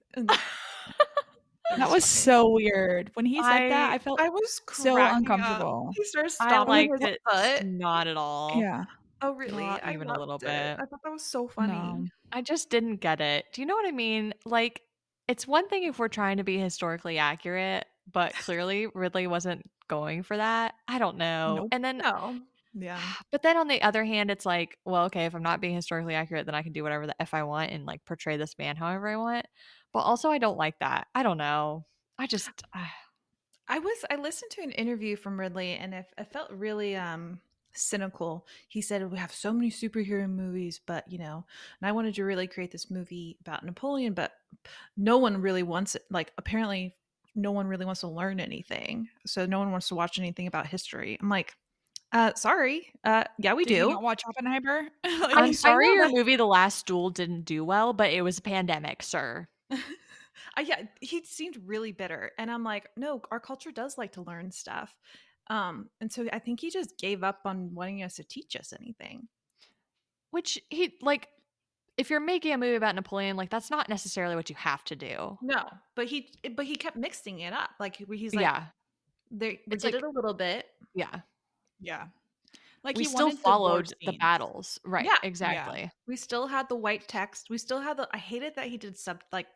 [1.77, 5.29] That was so weird when he said that I- i felt I was so cracking
[5.29, 5.37] up.
[5.39, 7.65] uncomfortable He started I stomping liked his it foot.
[7.67, 8.59] not at all.
[8.59, 8.85] yeah
[9.21, 9.63] Oh, really?
[9.65, 10.41] Not I even a little it.
[10.41, 10.79] bit.
[10.79, 11.73] I thought that was so funny.
[11.73, 12.05] No.
[12.31, 13.45] I just didn't get it.
[13.51, 14.33] Do you know what I mean?
[14.45, 14.81] Like,
[15.27, 20.23] it's one thing if we're trying to be historically accurate, but clearly Ridley wasn't going
[20.23, 20.75] for that.
[20.87, 21.55] I don't know.
[21.57, 21.69] Nope.
[21.71, 22.39] And then, No.
[22.73, 22.99] Yeah.
[23.31, 26.15] but then on the other hand, it's like, well, okay, if I'm not being historically
[26.15, 28.75] accurate, then I can do whatever the F I want and like portray this man
[28.75, 29.45] however I want.
[29.91, 31.07] But also, I don't like that.
[31.15, 31.85] I don't know.
[32.17, 32.93] I just, ah,
[33.67, 37.39] I was I listened to an interview from Ridley and it, it felt really um
[37.71, 38.47] cynical.
[38.67, 41.45] He said we have so many superhero movies, but you know,
[41.79, 44.31] and I wanted to really create this movie about Napoleon, but
[44.97, 46.03] no one really wants it.
[46.09, 46.95] Like apparently
[47.41, 49.07] no one really wants to learn anything.
[49.25, 51.17] So no one wants to watch anything about history.
[51.21, 51.53] I'm like,
[52.11, 52.87] uh sorry.
[53.03, 53.89] Uh yeah, we Did you do.
[53.91, 54.81] not watch Oppenheimer?
[55.03, 58.21] Like, I'm sorry know your that- movie, The Last Duel, didn't do well, but it
[58.21, 59.47] was a pandemic, sir.
[60.55, 64.21] I, yeah, he seemed really bitter, and I'm like, no, our culture does like to
[64.21, 64.95] learn stuff,
[65.47, 68.73] um, and so I think he just gave up on wanting us to teach us
[68.79, 69.27] anything.
[70.31, 71.27] Which he, like,
[71.99, 74.95] if you're making a movie about Napoleon, like, that's not necessarily what you have to
[74.95, 75.37] do.
[75.41, 77.71] No, but he, eh, but he kept mixing it up.
[77.77, 78.63] Like he's like, yeah.
[79.29, 80.67] they, did like- it a little bit.
[80.95, 81.13] Yeah.
[81.81, 82.05] yeah.
[82.85, 84.79] Like we he still followed the battles.
[84.85, 85.03] Right.
[85.03, 85.17] Yeah.
[85.23, 85.91] Exactly.
[86.07, 87.49] We still had the white text.
[87.49, 88.07] We still had the.
[88.13, 89.47] I hated that he did sub like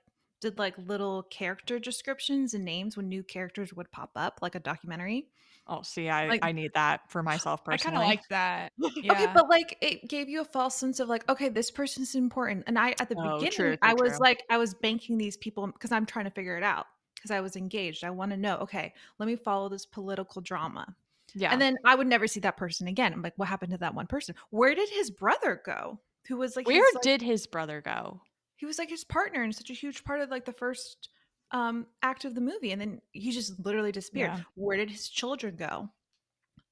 [0.42, 4.60] did like little character descriptions and names when new characters would pop up, like a
[4.60, 5.30] documentary.
[5.68, 7.98] Oh, see, I, Like- I need that for myself personally.
[7.98, 8.72] I kind of like that.
[9.02, 9.14] Yeah.
[9.14, 12.66] Okay, but like it gave you a false sense of like, okay, this person's important.
[12.68, 14.20] And I at the Oh, beginning, true, I was true.
[14.20, 16.86] like, I was banking these people because I'm trying to figure it out.
[17.16, 18.04] because I was engaged.
[18.04, 20.94] I want to know, okay, let me follow this political drama.
[21.34, 21.54] Yeah.
[21.54, 23.14] And then I would never see that person again.
[23.14, 24.36] I'm like, what happened to that one person?
[24.50, 26.00] Where did his brother go?
[26.28, 28.22] Who was like, where his, like- did his brother go?
[28.58, 31.10] he was like his partner and such a huge part of like the first
[31.54, 34.42] um act of the movie and then he just literally disappeared Yeah.
[34.56, 35.90] where did his children go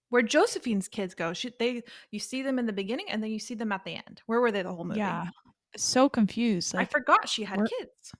[0.09, 3.39] where josephine's kids go she, they you see them in the beginning and then you
[3.39, 5.27] see them at the end where were they the whole movie Yeah.
[5.77, 6.75] So confused.
[6.75, 8.11] i forgot she had kids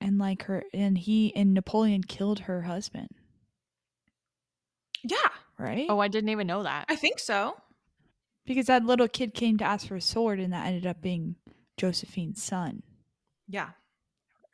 [0.00, 3.08] and like her, and he and Napoleon killed her husband,
[5.02, 5.16] yeah
[5.58, 5.86] right?
[5.88, 6.84] Oh, I didn't even know that.
[6.88, 7.56] i think so
[8.44, 11.34] because that little kid came to ask for a sword, and that ended up being
[11.76, 12.82] Josephine's son,
[13.48, 13.70] yeah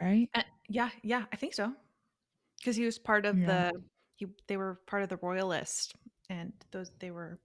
[0.02, 0.28] right?
[0.34, 1.72] Uh, yeah yeah i think so.
[2.58, 3.46] Because he was part of Yeah.
[3.72, 3.82] the
[4.16, 5.94] he they were part of the royalist,
[6.30, 7.38] and those they were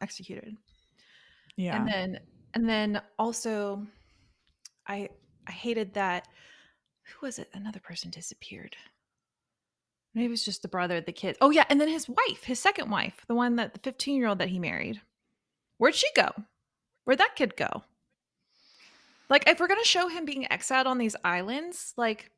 [0.00, 0.56] executed.
[1.56, 1.76] Yeah.
[1.76, 2.20] and then
[2.54, 3.86] and then also
[4.86, 5.08] i
[5.46, 6.28] i hated that
[7.04, 7.48] who was it?
[7.52, 8.76] Another person disappeared.
[10.14, 11.36] Maybe it was just the brother of the kid.
[11.40, 14.28] Oh yeah and then his wife his second wife the one that the 15 year
[14.28, 15.00] old that he married.
[15.78, 16.30] Where'd she go?
[17.04, 17.82] Where'd that kid go
[19.32, 22.30] like if we're gonna show him being exiled on these islands like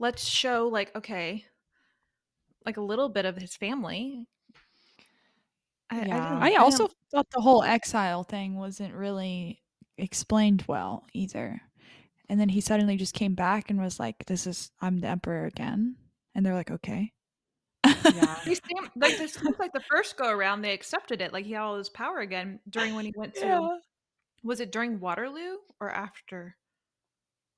[0.00, 1.44] let's show like okay
[2.66, 4.26] like a little bit of his family
[5.90, 6.02] I, Yeah.
[6.04, 9.60] didn't- I didn't- also thought the whole exile thing wasn't really
[9.98, 11.60] explained well either.
[12.28, 15.46] And then he suddenly just came back and was like, "This is I'm the emperor
[15.46, 15.96] again,"
[16.34, 17.12] and they're like, "Okay."
[17.84, 18.38] Yeah.
[18.44, 21.32] He seemed like this seems like the first go around they accepted it.
[21.32, 23.76] Like he had all his power again during when he went to Yeah.
[24.42, 26.56] Was it during Waterloo or after?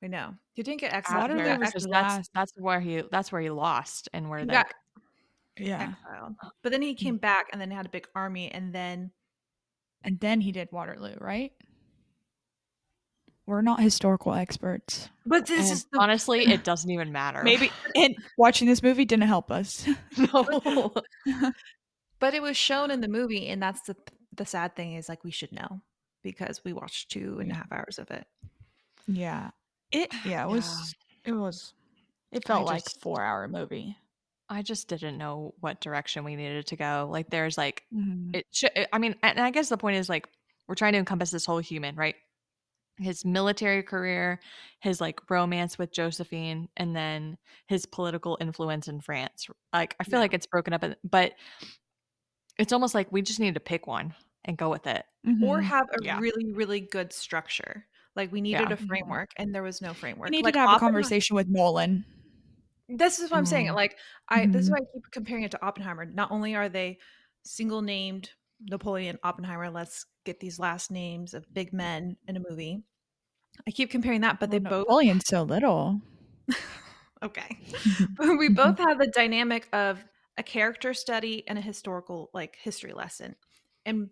[0.01, 0.35] Wait, no.
[0.55, 1.23] He didn't get exiled.
[1.23, 4.73] Waterloo got was the that's that's where he that's where he lost and where got
[5.59, 5.93] Yeah.
[6.05, 6.35] exiled.
[6.63, 6.99] But then he mm.
[6.99, 9.13] came back and then had a big army and then
[10.03, 11.53] And then he did Waterloo, right?
[13.47, 15.09] We're not historical experts.
[15.27, 17.43] But this and is the honestly it doesn't even matter.
[17.45, 19.87] Maybe and watching this movie didn't help us.
[20.19, 20.93] no.
[22.19, 23.97] but it was shown in the movie and that's the
[24.35, 25.83] the sad thing is like we should know
[26.23, 28.27] because we watched two and a half hours of it.
[29.07, 29.51] yeah.
[29.91, 31.75] It yeah, it was it was
[32.31, 33.97] it felt like just- 4 hour movie.
[34.49, 37.09] I just didn't know what direction we needed to go.
[37.11, 38.35] Like there's like Mhm.
[38.35, 40.29] it should i mean and i guess the point is like
[40.69, 42.15] we're trying to encompass this whole human right
[42.99, 44.39] his military career
[44.81, 50.15] his like romance with josephine and then his political influence in france like i feel
[50.19, 50.21] Yeah.
[50.21, 51.33] like it's broken up but
[52.59, 55.05] it's almost like we just need to pick one and go with it
[55.41, 55.63] Or Mhm.
[55.63, 56.19] have a Yeah.
[56.19, 57.87] really, really good structure.
[58.17, 58.73] Like we needed Yeah.
[58.73, 60.31] a framework and there was no framework.
[60.31, 62.05] we needed like to have a conversation with Nolan.
[62.89, 63.69] This is what I'm saying.
[63.69, 63.75] Mhm.
[63.75, 64.71] Like I this is Mhm.
[64.71, 66.05] why I keep comparing it to Oppenheimer.
[66.05, 66.99] Not only are they
[67.45, 72.83] single named Napoleon Oppenheimer, let's get these last names of big men in a movie.
[73.69, 76.01] I keep comparing that, but they Well, both Napoleon's so little.
[77.23, 77.59] okay.
[78.17, 80.05] But we both have the dynamic of
[80.39, 83.37] a character study and a historical like history lesson.
[83.85, 84.11] And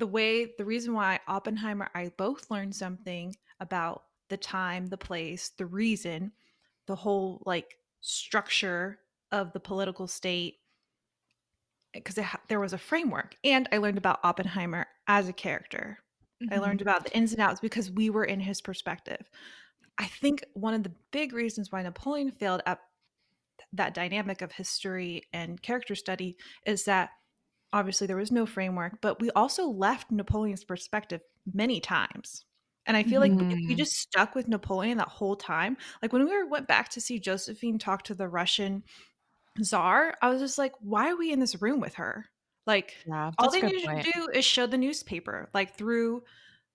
[0.00, 5.50] the way the reason why Oppenheimer I both learned something about the time, the place,
[5.50, 6.32] the reason,
[6.86, 8.98] the whole like structure
[9.30, 10.56] of the political state
[11.92, 15.98] because there was a framework and I learned about Oppenheimer as a character.
[16.50, 16.60] I Mhm.
[16.60, 19.28] learned about the ins and outs because we were in his perspective.
[19.98, 22.80] I think one of the big reasons why Napoleon failed at
[23.72, 27.10] that dynamic of history and character study is that
[27.72, 32.44] obviously there was no framework, but we also left Napoleon's perspective many times.
[32.86, 33.76] And I feel like if we Mhm.
[33.76, 37.20] just stuck with Napoleon that whole time, like when we were, went back to see
[37.20, 38.82] Josephine talk to the Russian
[39.62, 42.26] czar, I was just like, why are we in this room with her?
[42.66, 44.04] Like, yeah all they needed point.
[44.04, 46.22] to do is show the newspaper like through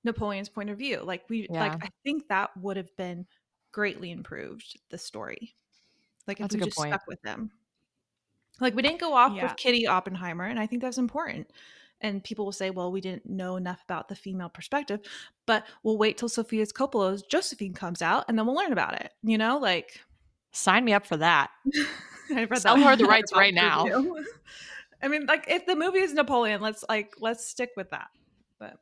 [0.04, 3.28] napoleon's point of view like we like i think that would have been
[3.72, 5.56] greatly improved the story
[6.28, 7.00] like if That's a we good just point.
[7.00, 7.52] stuck with them
[8.60, 9.44] like we didn't go off Yeah.
[9.44, 11.50] with kitty oppenheimer and i think that's important
[12.02, 15.00] and people will say well we didn't know enough about the female perspective
[15.46, 19.12] but we'll wait till sofia's coppola's josephine comes out and then we'll learn about it
[19.24, 20.00] you know like
[20.52, 21.50] sign me up for that
[22.36, 23.86] I read Sell that her the rights right now.
[25.04, 28.08] I mean, like if the movie is Napoleon, let's like let's stick with that.
[28.60, 28.78] But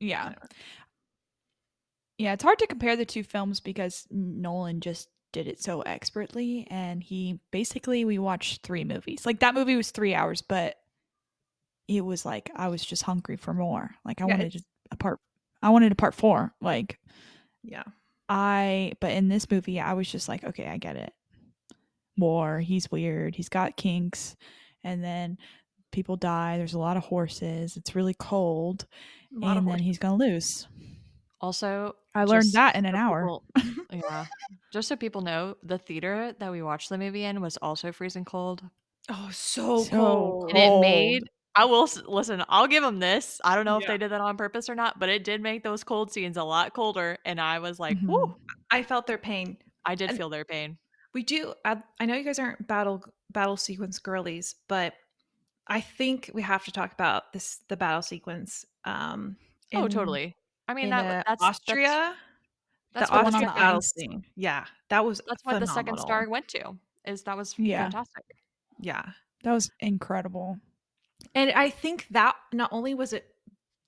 [0.00, 0.24] Yeah.
[0.24, 0.48] whatever.
[2.16, 6.66] Yeah, it's hard to compare the two films because Nolan just did it so expertly
[6.70, 9.26] and he basically we watched three movies.
[9.26, 10.76] Like that movie was 3 hours, but
[11.88, 13.90] it was like I was just hungry for more.
[14.04, 15.20] Like I Yeah, wanted a part
[15.62, 16.54] I wanted a part 4.
[16.60, 16.98] Like
[17.62, 17.84] yeah,
[18.28, 21.12] I but in this movie I was just like, okay, I get it.
[22.18, 24.36] War, he's weird, he's got kinks
[24.82, 25.36] and then
[25.92, 28.86] people die, there's a lot of horses, it's really cold
[29.36, 30.66] a lot of and then he's to lose.
[31.40, 33.20] Also, I learned that in an hour.
[33.54, 34.26] people- yeah.
[34.72, 38.24] Just so people know, the theater that we watched the movie in was also freezing
[38.24, 38.62] cold.
[39.08, 40.50] Oh, so, So cold.
[40.54, 41.22] And it made
[41.58, 43.40] I will listen, I'll give them this.
[43.42, 45.62] I don't know if they did that on purpose or not, but it did make
[45.62, 47.96] those cold scenes a lot colder and I was like.
[48.02, 48.36] "Whoo."
[48.70, 49.56] I felt their pain.
[49.84, 50.76] I did And- feel their pain.
[51.14, 51.54] We do.
[51.64, 54.92] I, I know you guys aren't battle battle sequence girlies, but
[55.66, 58.66] I think we have to talk about this the battle sequence.
[58.84, 59.36] Um,
[59.74, 60.36] oh, totally.
[60.68, 62.14] I mean in, that uh, that's Austria.
[62.92, 64.24] That's, that's the what, one on Austria battle scene.
[64.36, 66.76] Yeah, that was that's what the second star went to.
[67.04, 67.84] Is that was Yeah.
[67.84, 68.24] fantastic.
[68.80, 69.04] Yeah,
[69.42, 70.58] That was incredible.
[71.34, 73.26] and I think that not only was it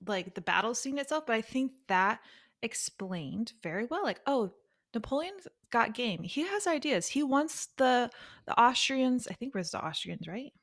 [0.07, 2.21] like the battle scene itself, but I think that
[2.63, 4.03] explained very well.
[4.03, 4.51] Like, oh,
[4.93, 6.23] Napoleon's got game.
[6.23, 7.07] He has ideas.
[7.07, 8.09] He wants the
[8.45, 9.27] the Austrians.
[9.27, 10.53] I think it was the Austrians, right?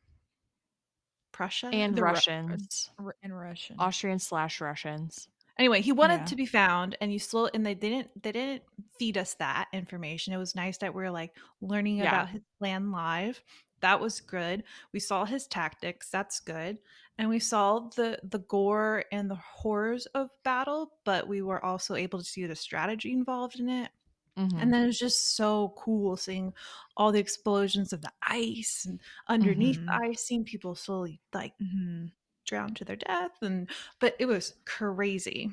[1.33, 2.91] Prussia And The Ru- Russians.
[3.23, 3.77] In Russian.
[3.79, 5.29] Austrian slash Russians.
[5.59, 6.27] Anyway he wanted Yeah.
[6.27, 8.63] to be found and you slow and they didn't they didn't
[8.99, 12.03] feed us that information it was nice that we are like learning Yeah.
[12.03, 13.43] about his plan live
[13.81, 16.79] that was good we saw his tactics that's good
[17.19, 21.95] and we saw the the gore and the horrors of battle but we were also
[21.95, 23.91] able to see the strategy involved in it
[24.37, 24.61] Mhm.
[24.61, 26.55] and then it was just so cool seeing
[26.97, 29.87] all the explosions of the ice and underneath Mhm.
[29.87, 32.13] the ice seeing people slowly like Mhm.
[32.47, 33.69] Drown to their death and
[34.01, 35.51] but it was crazy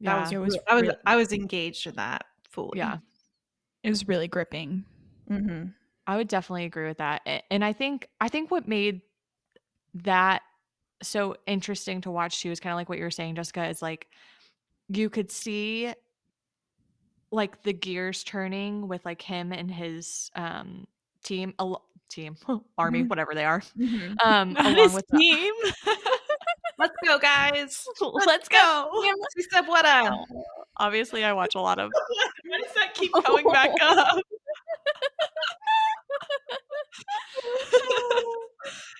[0.00, 0.20] that yeah.
[0.20, 2.78] was, it was I was real- I was engaged in that fully.
[2.78, 2.98] yeah.
[3.82, 4.84] It was really gripping.
[5.28, 5.64] hmm
[6.08, 7.22] I would definitely agree with that.
[7.50, 9.00] And I think I think what made
[10.04, 10.42] that
[11.02, 13.82] so interesting to watch too is kind of like what you were saying, Jessica, is
[13.82, 14.06] like
[14.88, 15.92] you could see
[17.32, 20.86] like the gears turning with like him and his um
[21.24, 22.36] team al- team
[22.78, 23.08] army, Mhm.
[23.08, 23.62] whatever they are.
[23.78, 24.14] Mm-hmm.
[24.24, 25.54] Um Not along with team.
[26.78, 27.86] Let's go, guys.
[28.00, 28.90] Let's go.
[29.50, 30.16] Said what a.
[30.78, 31.90] Obviously I watch a lot of
[32.46, 34.18] Why does that keep coming back up?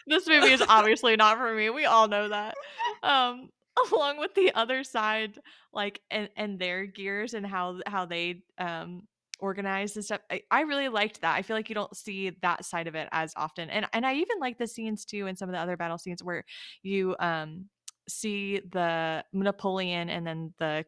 [0.07, 1.69] this movie is obviously not for me.
[1.71, 2.55] We all know that.
[3.03, 3.51] Um,
[3.93, 5.39] along with the other side,
[5.73, 9.03] like and and their gears and how how they um
[9.39, 10.21] organized and stuff.
[10.31, 11.35] I, I really liked that.
[11.37, 13.71] I feel like you don't see that side of it as often.
[13.71, 16.23] And and I even like the scenes too in some of the other battle scenes
[16.23, 16.45] where
[16.83, 17.69] you um
[18.09, 20.87] see the Napoleon and then the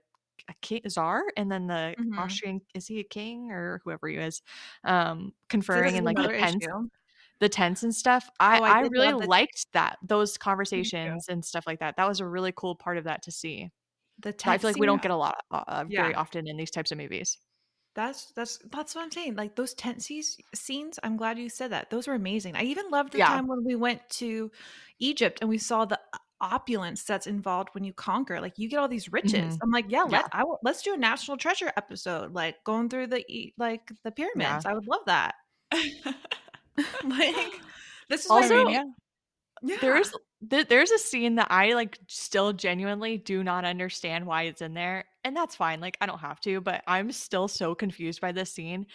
[0.49, 2.09] a king, czar and then the Mhm.
[2.17, 4.41] Austrian is he a king or whoever he is
[4.85, 6.89] um conferring in like the tents issue.
[7.41, 8.29] the tents and stuff.
[8.41, 11.97] I, Oh, I I, really the liked that those conversations and stuff like that.
[11.97, 13.71] That was a really cool part of that to see.
[14.21, 16.71] The I feel like we don't get a lot uh, uh, very often in these
[16.73, 17.39] types of movies.
[17.99, 19.35] That's that's that's what I'm saying.
[19.35, 21.01] Like those tent scenes, scenes.
[21.03, 21.91] I'm glad you said that.
[21.91, 22.55] Those were amazing.
[22.55, 23.27] I even loved the Yeah.
[23.27, 24.53] time when we went to
[25.01, 25.99] Egypt and we saw the
[26.41, 28.41] opulence that's involved when you conquer.
[28.41, 29.57] Like you get all these riches.
[29.57, 29.59] Mhm.
[29.65, 30.19] I'm like, yeah, Yeah.
[30.19, 34.13] let I will, let's do a national treasure episode, like going through the like the
[34.13, 34.65] pyramids.
[34.65, 35.35] I would love that.
[37.05, 37.61] like
[38.09, 38.85] this is Also, yeah.
[39.63, 39.77] yeah.
[39.81, 40.13] There's
[40.49, 44.75] th- there's a scene that I like still genuinely do not understand why it's in
[44.75, 45.81] there, and that's fine.
[45.81, 48.87] Like I don't have to, but I'm still so confused by this scene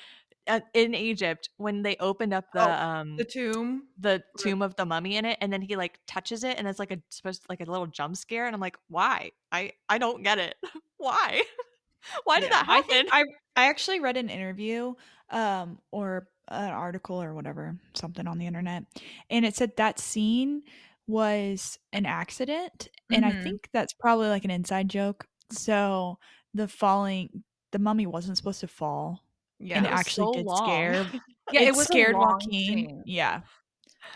[0.47, 3.89] uh, in Egypt when they opened up the Oh, um the tomb.
[3.97, 6.79] the tomb of the mummy in it and then he like touches it and it's
[6.79, 10.23] like a supposed like a little jump scare and i'm like why i i don't
[10.23, 10.55] get it
[10.97, 11.43] why
[12.25, 13.23] why did Yeah, that I happen think I
[13.55, 14.95] I actually read an interview
[15.29, 18.85] um or an article or whatever, something on the internet,
[19.29, 20.63] and it said that scene
[21.07, 23.43] was an accident, and I Mhm.
[23.43, 25.27] think that's probably like an inside joke.
[25.53, 26.19] So
[26.53, 29.23] the falling, the mummy wasn't supposed to fall,
[29.59, 30.65] Yeah, and it it actually so did long.
[30.65, 31.05] scare.
[31.51, 33.03] yeah, it, it was scared Joaquin.
[33.05, 33.41] Yeah,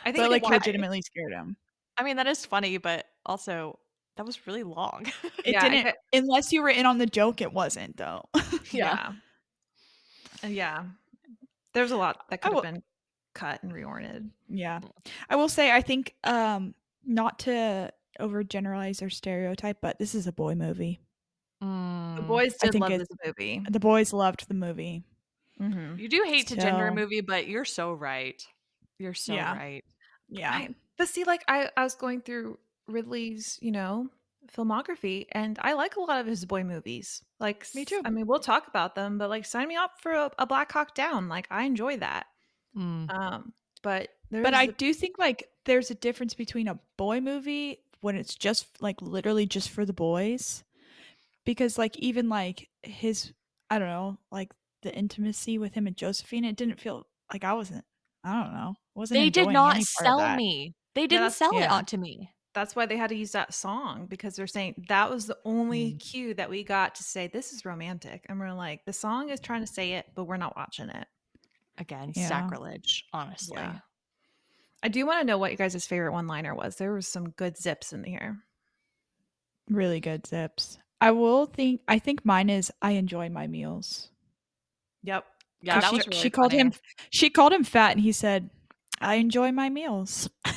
[0.06, 1.56] I think but like why- legitimately scared him.
[1.98, 3.80] i mean that is funny but also
[4.18, 5.06] that was really long
[5.46, 7.42] It Yeah, didn't, get- unless you were in on the joke.
[7.42, 8.26] It wasn't though.
[8.72, 9.14] Yeah.
[10.44, 10.84] Uh, Yeah.
[11.74, 12.84] There's a lot that could have been
[13.34, 14.30] cut and reoriented.
[14.50, 14.80] Yeah.
[15.30, 16.74] I will say I think um
[17.06, 21.00] not to overgeneralize or stereotype, but this is a boy movie.
[21.60, 22.28] The Mm.
[22.28, 23.64] boys I did think love it's- this movie.
[23.70, 25.04] The boys loved the movie.
[25.60, 25.98] Mm-hmm.
[25.98, 28.40] you do hate to gender a movie but you're so right
[29.00, 29.58] you're so Yeah.
[29.58, 29.84] right
[30.30, 30.52] Yeah.
[30.52, 34.10] I, but see, like I, I was going through Ridley's, you know,
[34.56, 37.22] filmography, and I like a lot of his boy movies.
[37.40, 38.02] Like, Me too.
[38.06, 40.72] I mean, we'll talk about them, but like, sign me up for a, a Black
[40.72, 41.28] Hawk Down.
[41.28, 42.28] Like, I enjoy that.
[42.76, 43.12] Mm.
[43.12, 47.20] Um, but there but is I do think like there's a difference between a boy
[47.22, 50.64] movie when it's just like literally just for the boys.
[51.48, 53.32] Because like even like his
[53.70, 54.52] I don't know, like
[54.84, 57.86] the intimacy with him and Josephine, it didn't feel like I wasn't
[58.24, 58.76] I don't know.
[58.96, 61.74] Wasn't they did not any part of sell me they didn't that's- sell it yeah.
[61.74, 65.28] onto me that's why they had to use that song because they're saying that was
[65.28, 66.00] the only Mm.
[66.00, 68.26] cue that we got to say this is romantic.
[68.28, 71.08] And we're like, the song is trying to say it, but we're not watching it.
[71.78, 72.28] Again, Yeah.
[72.28, 73.58] sacrilege, honestly.
[73.58, 73.80] Yeah.
[74.82, 76.78] I do want to know what your guys' favorite one liner was.
[76.78, 78.40] There was some good zips in here.
[79.70, 80.80] Really good zips.
[81.00, 81.82] I will think.
[81.88, 82.72] I think mine is.
[82.82, 84.10] I enjoy my meals.
[85.04, 85.26] Yep.
[85.62, 86.62] Yeah, 'Cause that she, was really she called funny.
[86.64, 86.74] him.
[87.12, 88.50] She called him fat, and he said,
[89.02, 90.30] "I enjoy my meals."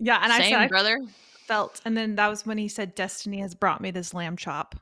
[0.00, 0.18] Yeah.
[0.22, 1.00] And I Same, said I brother.
[1.46, 4.74] felt, and then that was when he said, Destiny has brought me this lamb chop.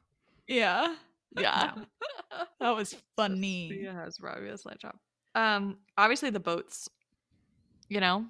[0.48, 0.96] yeah,
[1.38, 1.74] Yeah.
[2.60, 3.80] that was funny.
[3.82, 4.98] Yeah, it's Robbie a slight chop.
[5.34, 6.88] Um, obviously the boats.
[7.88, 8.24] You know,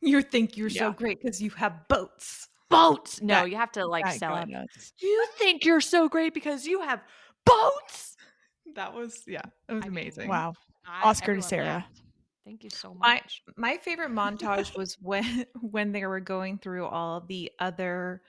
[0.00, 2.48] You think you're so great because you have boats.
[2.72, 3.22] Boats.
[3.22, 4.48] No, That- you have to like sell it.
[4.98, 7.00] You think you're so great because you have
[7.46, 8.16] boats.
[8.74, 10.28] That was, yeah, it was I mean, amazing.
[10.28, 10.54] Wow.
[10.86, 11.64] I- Oscar to Sara.
[11.64, 12.02] laughed.
[12.44, 13.42] Thank you so much.
[13.56, 18.22] My my favorite montage was when when they were going through all the other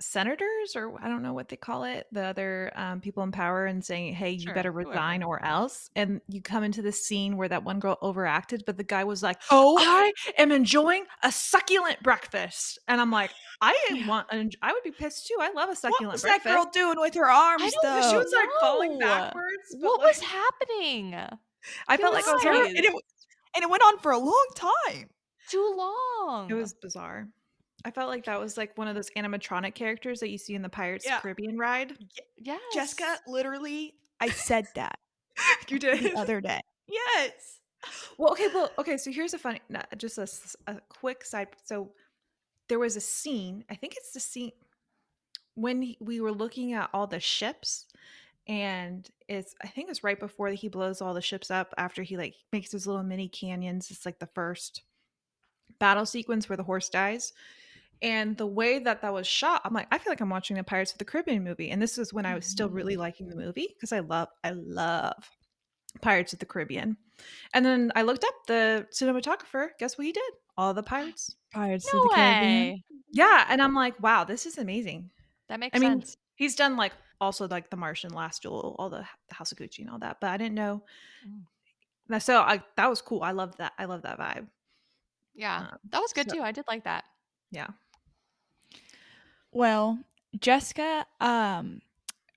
[0.00, 3.66] senators or I don't know what they call it, the other um, people in power
[3.66, 4.92] and saying, "Hey, you Sure, better whoever.
[4.92, 8.76] resign or else." And you come into the scene where that one girl overacted, but
[8.76, 13.74] the guy was like, Oh, "I am enjoying a succulent breakfast," and I'm like, "I
[13.90, 14.06] Yeah.
[14.06, 15.36] want, an, I would be pissed too.
[15.40, 17.62] I love a succulent what was that girl doing with her arms?
[17.62, 18.10] I know, though?
[18.10, 19.08] she was like falling No.
[19.08, 19.76] backwards.
[19.80, 21.14] but, What was happening?
[21.88, 22.94] I felt like I was and it,
[23.54, 25.10] and it went on for a long time.
[25.48, 26.50] Too long.
[26.50, 27.28] It was bizarre.
[27.86, 30.62] I felt like that was like one of those animatronic characters that you see in
[30.62, 31.20] the Pirates of Yeah.
[31.20, 31.96] Caribbean ride.
[32.36, 32.60] yes.
[32.74, 34.98] Jessica, literally, I said that
[35.68, 36.02] You did.
[36.02, 36.60] the other day.
[36.88, 37.60] Yes.
[38.18, 38.96] Well, okay, well, okay.
[38.96, 40.18] So here's a funny, no, just
[40.66, 41.48] a quick side.
[41.64, 41.90] So
[42.68, 43.64] there was a scene.
[43.70, 44.52] I think it's the scene
[45.54, 47.86] when he- we were looking at all the ships,
[48.46, 49.54] and it's.
[49.62, 52.70] I think it's right before he blows all the ships up after he like makes
[52.70, 53.90] those little mini canyons.
[53.90, 54.82] It's like the first
[55.80, 57.32] battle sequence where the horse dies.
[58.02, 60.64] And the way that that was shot, I'm like, I feel like I'm watching a
[60.64, 61.70] Pirates of the Caribbean movie.
[61.70, 64.50] And this is when I was still really liking the movie because I love, I
[64.50, 65.14] love
[66.02, 66.96] Pirates of the Caribbean.
[67.54, 69.68] And then I looked up the cinematographer.
[69.78, 70.32] Guess what he did?
[70.58, 71.34] All the pirates.
[71.52, 72.42] Pirates No of the Caribbean.
[72.72, 72.84] way.
[73.12, 75.10] Yeah, and I'm like, wow, this is amazing.
[75.48, 76.16] That makes I mean, sense.
[76.34, 79.78] he's done like also like The Martian, Last Duel, all the, the House of Gucci
[79.78, 80.82] and all that, but I didn't know.
[81.26, 82.20] Mm.
[82.20, 83.22] So I that was cool.
[83.22, 83.72] I love that.
[83.78, 84.46] I love that vibe.
[85.34, 86.42] Yeah, um, that was good so- too.
[86.42, 87.04] I did like that.
[87.50, 87.68] Yeah.
[89.56, 89.98] Well,
[90.38, 91.80] Jessica, um,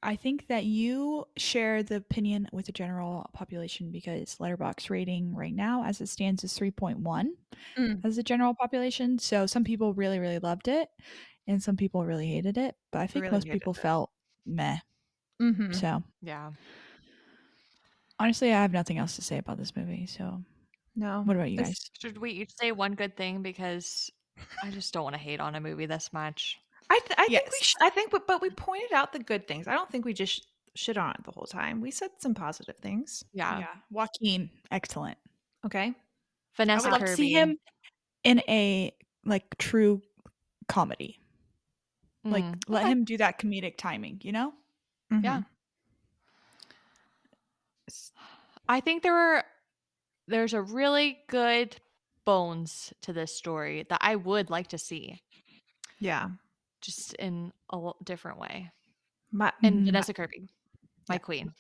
[0.02, 5.54] I think that you share the opinion with the general population because Letterboxd rating right
[5.54, 7.34] now, as it stands, is three point one
[7.78, 8.06] Mm.
[8.06, 9.20] as the general population.
[9.20, 10.88] So some people really, really loved it,
[11.46, 12.78] and some people really hated it.
[12.90, 13.80] But I think Really most people it.
[13.82, 14.12] felt
[14.46, 14.78] meh.
[15.42, 15.74] Mm-hmm.
[15.74, 16.52] So Yeah.
[18.18, 20.06] honestly, I have nothing else to say about this movie.
[20.06, 20.42] So
[20.96, 21.24] No.
[21.26, 21.92] what about you guys?
[22.00, 24.10] Should we each say one good thing because
[24.64, 26.58] I just don't want to hate on a movie this much.
[26.90, 29.48] I th- I think we sh- I think but, but we pointed out the good
[29.48, 29.68] things.
[29.68, 30.42] I don't think we just sh-
[30.76, 31.82] shit on it the whole time.
[31.82, 33.24] We said some positive things.
[33.34, 33.68] Yeah.
[33.92, 35.18] Joaquin, excellent.
[35.66, 35.94] Okay.
[36.56, 37.10] Vanessa I Vanessa would love Kirby.
[37.12, 37.58] to see him
[38.24, 38.92] in a
[39.26, 40.02] like true
[40.68, 41.20] comedy.
[42.24, 42.92] Like Mm, let okay.
[42.92, 44.54] him do that comedic timing, you know?
[45.12, 45.42] Yeah.
[45.42, 45.46] Mhm.
[48.68, 49.44] I think there were
[50.28, 51.76] there's a really good
[52.26, 55.22] bones to this story that I would like to see
[56.00, 56.30] Yeah.
[56.82, 58.72] Just in a different way.
[59.32, 59.86] My And.
[59.86, 60.50] Vanessa Kirby,
[61.08, 61.20] my Yeah.
[61.20, 61.54] queen.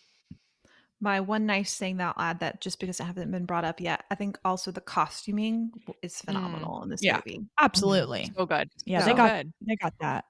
[1.01, 3.80] my one nice thing that I'll add that just because it hasn't been brought up
[3.80, 6.26] yet, I think also the costuming is mm.
[6.26, 7.15] phenomenal in this Yeah.
[7.15, 7.38] movie.
[7.38, 7.43] Mm-hmm.
[7.43, 7.65] Mm-hmm.
[7.65, 8.32] Absolutely.
[8.36, 8.70] So good.
[8.86, 9.53] Yeah, So they got good.
[9.61, 10.26] they got that.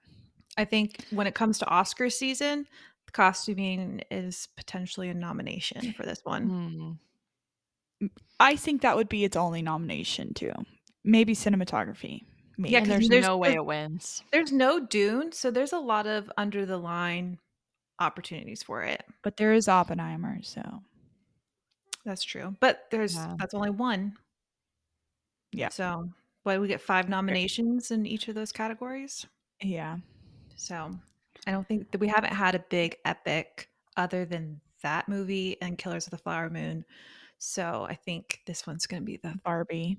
[0.57, 2.67] I think when it comes to Oscar season,
[3.07, 6.99] the costuming is potentially a nomination for this one.
[8.01, 8.09] Mm.
[8.39, 10.51] I think that would be its only nomination too.
[11.03, 12.25] Maybe cinematography.
[12.60, 12.74] Maybe.
[12.74, 14.22] Yeah, And there's, there's- no way it wins.
[14.32, 17.39] There's no Dune, so there's a lot of under the line
[17.99, 19.03] opportunities for it.
[19.24, 20.62] but there is Oppenheimer, so
[22.05, 22.55] That's true.
[22.60, 23.36] But there's Yeah.
[23.39, 24.18] that's only one.
[25.51, 25.70] Yeah.
[25.70, 26.10] So
[26.43, 29.26] what do we get five nominations in each of those categories?
[29.62, 29.97] yeah.
[30.55, 30.97] So
[31.47, 35.78] I don't think that we haven't had a big epic other than that movie and
[35.78, 36.84] Killers of the Flower Moon.
[37.38, 39.97] So I think this one's going to be the Barbie.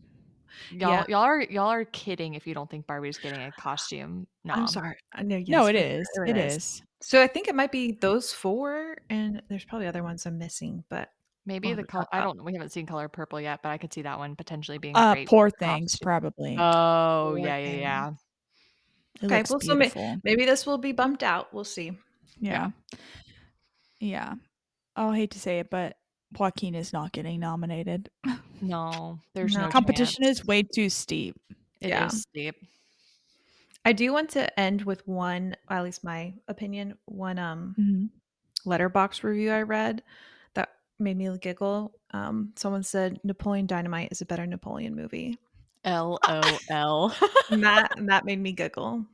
[0.71, 1.05] Y'all, Yeah.
[1.09, 4.27] y'all are y'all are kidding if you don't think Barbie's getting a costume.
[4.45, 4.97] No, I'm sorry.
[5.13, 5.37] I know.
[5.47, 6.09] no, yes, it for is.
[6.15, 6.83] sure It is.
[7.03, 10.85] So I think it might be those four, and there's probably other ones I'm missing,
[10.89, 11.11] but
[11.47, 12.05] Maybe We'll the color.
[12.13, 12.45] I don't.
[12.45, 15.15] We haven't seen Color Purple yet, but I could see that one potentially being Uh
[15.15, 15.27] great.
[15.29, 16.05] poor things, costume.
[16.05, 16.57] probably.
[16.59, 18.11] Oh Poor yeah, yeah, yeah.
[19.25, 20.19] okay, well, so ma- beautiful.
[20.23, 21.53] maybe this will be bumped out.
[21.55, 21.93] We'll see.
[22.39, 22.71] yeah.
[24.01, 24.35] Yeah.
[24.97, 25.97] I'll hate to say it, but
[26.39, 28.11] Joaquin is not getting nominated.
[28.61, 29.65] No, there's No.
[29.65, 30.41] no, Competition chance.
[30.41, 31.37] is way too steep.
[31.81, 32.09] It is Yeah.
[32.09, 32.55] steep.
[33.85, 38.11] I do want to end with one, at least my opinion, one um Mhm.
[38.67, 40.03] Letterboxd review I read
[40.55, 40.69] that
[40.99, 41.93] made me giggle.
[42.11, 45.39] Um, someone said Napoleon Dynamite is a better Napoleon movie.
[45.85, 47.17] L O L.
[47.49, 49.07] That that made me giggle.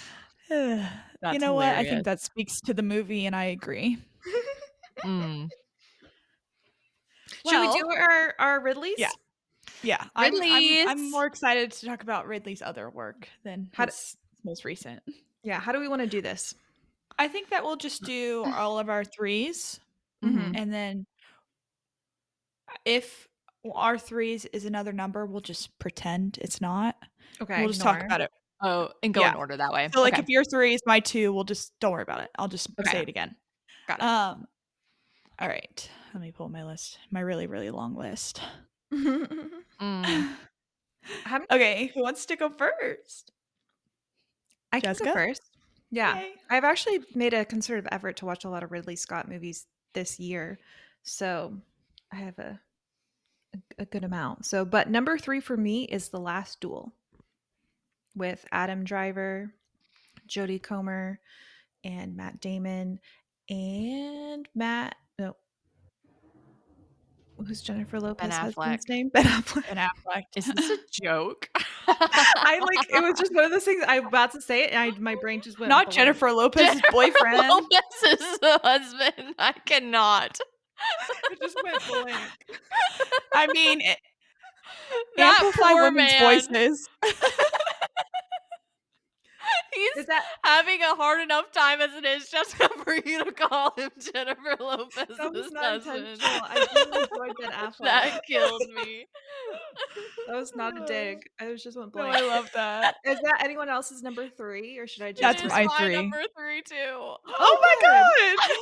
[0.50, 0.84] you
[1.22, 1.68] That's know what?
[1.68, 3.98] I think that speaks to the movie, and I agree.
[5.04, 5.48] Mm.
[7.48, 8.94] Should we do our our Ridleys?
[8.98, 9.10] Yeah.
[9.82, 13.92] Yeah, I'm, I'm, I'm more excited to talk about Ridley's other work than How d-
[13.92, 15.02] his most recent.
[15.42, 15.58] Yeah.
[15.58, 16.54] How do we want to do this?
[17.18, 19.80] I think that we'll just do all of our threes,
[20.22, 20.52] Mhm.
[20.54, 21.06] and then
[22.84, 23.26] if
[23.74, 26.96] our threes is another number, we'll just pretend it's not.
[27.40, 27.60] Okay.
[27.60, 28.30] we'll just talk about it.
[28.62, 29.30] Oh, and go Yeah.
[29.30, 29.88] in order that way.
[29.92, 30.22] So, like, Okay.
[30.22, 32.30] if your three is my two, we'll just don't worry about it.
[32.38, 32.90] I'll just Okay.
[32.90, 33.34] say it again.
[33.88, 34.02] Got it.
[34.04, 34.46] Um.
[35.38, 35.90] All right.
[36.14, 36.98] Let me pull my list.
[37.10, 38.40] My really, really long list.
[38.92, 40.28] Mm.
[41.52, 43.30] Okay, who wants to go first?
[44.72, 45.42] I can go first.
[45.90, 46.18] Yeah.
[46.18, 46.32] Yay.
[46.48, 50.18] I've actually made a concerted effort to watch a lot of Ridley Scott movies this
[50.18, 50.58] year.
[51.02, 51.58] So
[52.10, 52.58] I have a
[53.54, 54.46] a, a good amount.
[54.46, 56.94] So but number 3 for me is The Last Duel
[58.16, 59.52] with Adam Driver,
[60.26, 61.20] Jodie Comer,
[61.84, 62.98] and Matt Damon
[63.50, 65.36] and Matt no
[67.44, 68.88] Who's Jennifer Lopez husband's Affleck.
[68.88, 69.08] name?
[69.12, 69.64] Ben Affleck.
[69.68, 70.24] And Affleck.
[70.36, 71.48] Is this a joke?
[71.86, 74.70] I like it was just one of those things I was about to say it
[74.72, 75.90] and I, my brain just went Not.
[75.90, 77.14] Jennifer Lopez's boyfriend.
[77.36, 77.48] Jennifer boyfriend.
[77.48, 79.34] Lopez's husband.
[79.38, 80.38] I cannot.
[81.30, 82.20] It just went blank.
[83.32, 83.98] I mean, it,
[85.18, 86.20] amplify women's man.
[86.20, 86.88] voices.
[89.94, 92.54] He's Is that having a hard enough time as it is just
[92.84, 94.94] for you to call him Jennifer Lopez.
[94.94, 96.06] that was not husband.
[96.06, 96.40] intentional?
[96.44, 97.84] I really enjoyed Ben Affleck.
[97.84, 99.06] that killed me.
[100.28, 101.28] That was not a dig.
[101.40, 102.16] I was just went No, blank.
[102.16, 102.96] I love that.
[103.04, 105.22] Is that anyone else's number three, or should I just?
[105.22, 105.94] That's It is my my three.
[105.96, 106.74] number three too.
[106.76, 108.58] Oh my oh, god!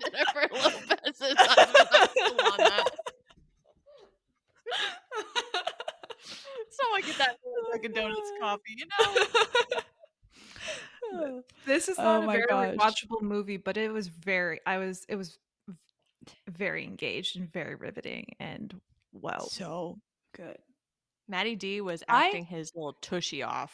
[0.00, 1.88] Jennifer Lopez's husband.
[1.92, 2.90] I'm still on that.
[6.80, 7.36] Someone get that
[7.72, 9.80] Dunkin' oh Donuts coffee, you know?
[11.66, 12.74] This is Oh not a very gosh.
[12.76, 14.60] watchable movie, but it was very.
[14.66, 15.06] I was.
[15.08, 15.38] It was
[16.48, 18.78] very engaged and very riveting and
[19.12, 19.48] well.
[19.48, 19.98] so
[20.36, 20.58] good.
[21.28, 23.72] Maddie D was I- acting his little tushy off.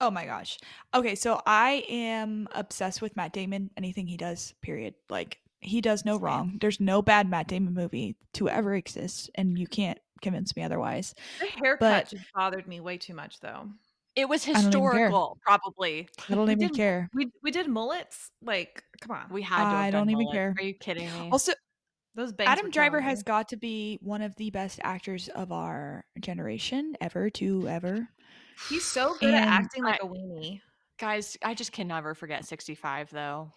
[0.00, 0.58] Oh my gosh.
[0.94, 3.70] Okay, so I am obsessed with Matt Damon.
[3.76, 4.94] Anything he does, period.
[5.08, 6.58] Like he does no wrong.
[6.60, 11.14] There's no bad Matt Damon movie to ever exist, and you can't convince me otherwise.
[11.40, 13.68] The haircut but- just bothered me way too much, though.
[14.16, 14.70] It was don't even care.
[14.70, 16.08] historical, probably.
[16.28, 17.10] I don't We even did- care.
[17.14, 18.30] We we did mullets.
[18.40, 19.26] Like, come on.
[19.30, 19.64] We had to.
[19.76, 20.34] I don't even mullets.
[20.36, 20.54] care.
[20.56, 21.30] Are you kidding me?
[21.32, 21.52] Also,
[22.14, 26.04] Those bangs Adam Driver has got to be one of the best actors of our
[26.20, 28.08] generation ever to ever.
[28.68, 30.60] He's so good at acting like I- a weenie.
[30.96, 33.50] Guys, I just can never forget 65 though.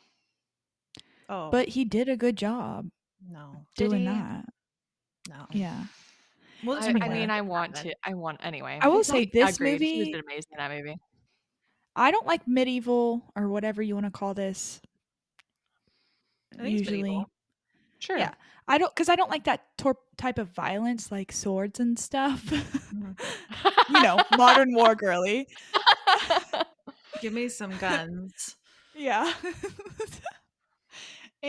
[1.30, 2.90] Oh, But he did a good job
[3.30, 4.08] no, Did doing he?
[4.08, 4.46] that.
[5.30, 5.46] no.
[5.52, 5.84] Yeah.
[6.64, 7.94] Well, I, I mean, I want to.
[8.04, 8.80] I want anyway.
[8.82, 9.82] I will say Like, this agreed.
[9.82, 10.98] He movie- was amazing in that movie.
[11.96, 14.82] I don't like medieval or whatever you want to call this.
[16.58, 17.26] I think it's Usually.
[18.00, 18.18] Sure.
[18.18, 18.34] Yeah.
[18.68, 22.44] I don't because I don't like that tor- type of violence, like swords and stuff.
[22.46, 23.12] Mm-hmm.
[23.96, 25.48] you know, modern war girly.
[27.22, 28.56] Give me some guns.
[29.00, 29.32] Yeah.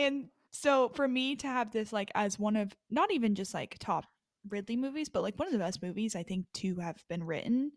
[0.05, 3.77] and so for me to have this like as one of not even just like
[3.79, 4.05] top
[4.49, 7.71] Ridley movies, but like one of the best movies I think to have been written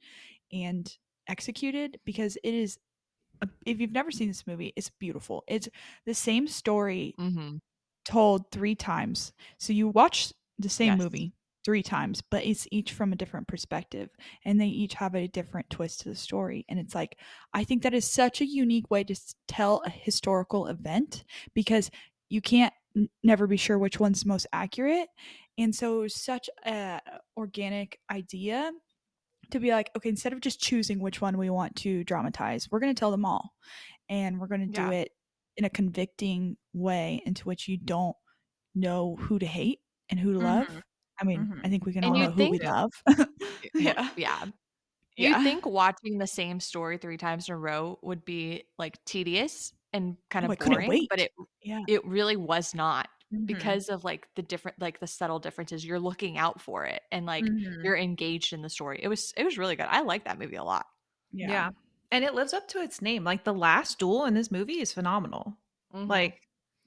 [0.52, 0.90] and
[1.28, 2.78] executed because it is
[3.42, 5.44] a- if you've never seen this movie, it's beautiful.
[5.48, 5.68] It's
[6.06, 7.58] the same story hmm
[8.04, 9.32] told three times.
[9.58, 10.96] So you watch the same Yes.
[10.96, 14.10] movie three times, but it's each from a different perspective
[14.44, 16.64] and they each have a different twist to the story.
[16.68, 17.16] And it's like,
[17.54, 19.14] I think that is such a unique way to
[19.46, 21.88] tell a historical event because
[22.32, 25.08] you can't n- never be sure which one's most accurate.
[25.58, 27.00] And so it was such a
[27.36, 28.72] organic idea
[29.50, 32.80] to be like, okay, instead of just choosing which one we want to dramatize, we're
[32.80, 33.54] going to tell them all.
[34.08, 35.10] And we're going to do it
[35.56, 38.16] in a convicting way into which you don't
[38.74, 39.80] know who to hate
[40.10, 40.68] and who to love.
[40.68, 40.82] Mhm.
[41.20, 41.60] I mean, Mhm.
[41.64, 42.90] I think we can And all you know who we love.
[43.08, 43.24] Yeah.
[43.74, 44.10] yeah.
[44.16, 44.46] Yeah.
[45.16, 45.38] Yeah.
[45.38, 49.72] You think watching the same story three times in a row would be like tedious
[49.92, 51.32] and kind Oh, of I couldn't boring, but it
[51.62, 51.80] Yeah.
[51.88, 53.46] it really was not Mhm.
[53.46, 55.84] because of like the different like the subtle differences.
[55.84, 57.84] You're looking out for it and like Mhm.
[57.84, 59.00] you're engaged in the story.
[59.02, 59.86] It was it was really good.
[59.88, 60.86] I like that movie a lot.
[61.32, 61.70] yeah.
[62.10, 63.24] and it lives up to its name.
[63.24, 65.56] Like the last duel in this movie is phenomenal.
[65.94, 66.08] Mhm.
[66.10, 66.42] Like,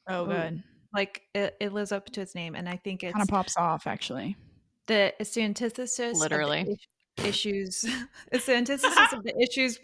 [0.07, 0.27] Oh, Ooh.
[0.27, 0.63] good.
[0.93, 3.57] like it, it lives up to its name, and I think it's Kind of pops
[3.57, 4.35] off, actually.
[4.85, 6.19] the it's the antithesis.
[6.19, 6.77] Literally.
[7.23, 7.85] issues.
[8.31, 9.79] it's the antithesis of the issues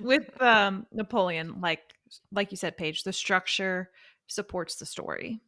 [0.00, 1.60] with um, Napoleon.
[1.60, 1.92] Like
[2.32, 3.90] like you said, Paige, the structure
[4.26, 5.40] supports the story,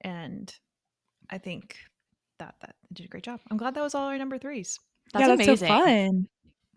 [0.00, 0.52] and
[1.30, 1.76] I think
[2.38, 3.40] that that did a great job.
[3.50, 4.78] I'm glad that was all our number threes.
[5.12, 5.68] That's yeah, that's amazing.
[5.68, 6.28] so fun.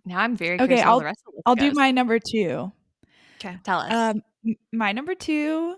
[0.05, 2.19] Now I'm very Okay, curious how I'll- the rest of the I'll do my number
[2.19, 2.71] two.
[3.39, 3.57] Okay.
[3.63, 3.91] Tell us.
[3.91, 4.21] Um,
[4.71, 5.75] my number two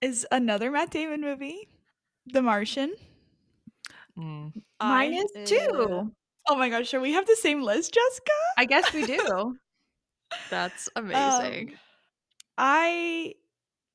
[0.00, 1.68] is another Matt Damon movie,
[2.26, 2.94] The Martian.
[4.18, 4.52] Mm.
[4.80, 6.12] Mine I- is too.
[6.48, 8.32] Oh my gosh, sure we have the same list, Jessica?
[8.58, 9.56] I guess we do.
[10.50, 11.70] That's amazing.
[11.70, 11.74] Um,
[12.62, 13.34] I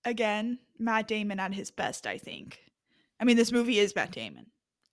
[0.03, 2.59] again, Matt Damon at his best, I think.
[3.19, 4.47] I mean, this movie is Matt Damon.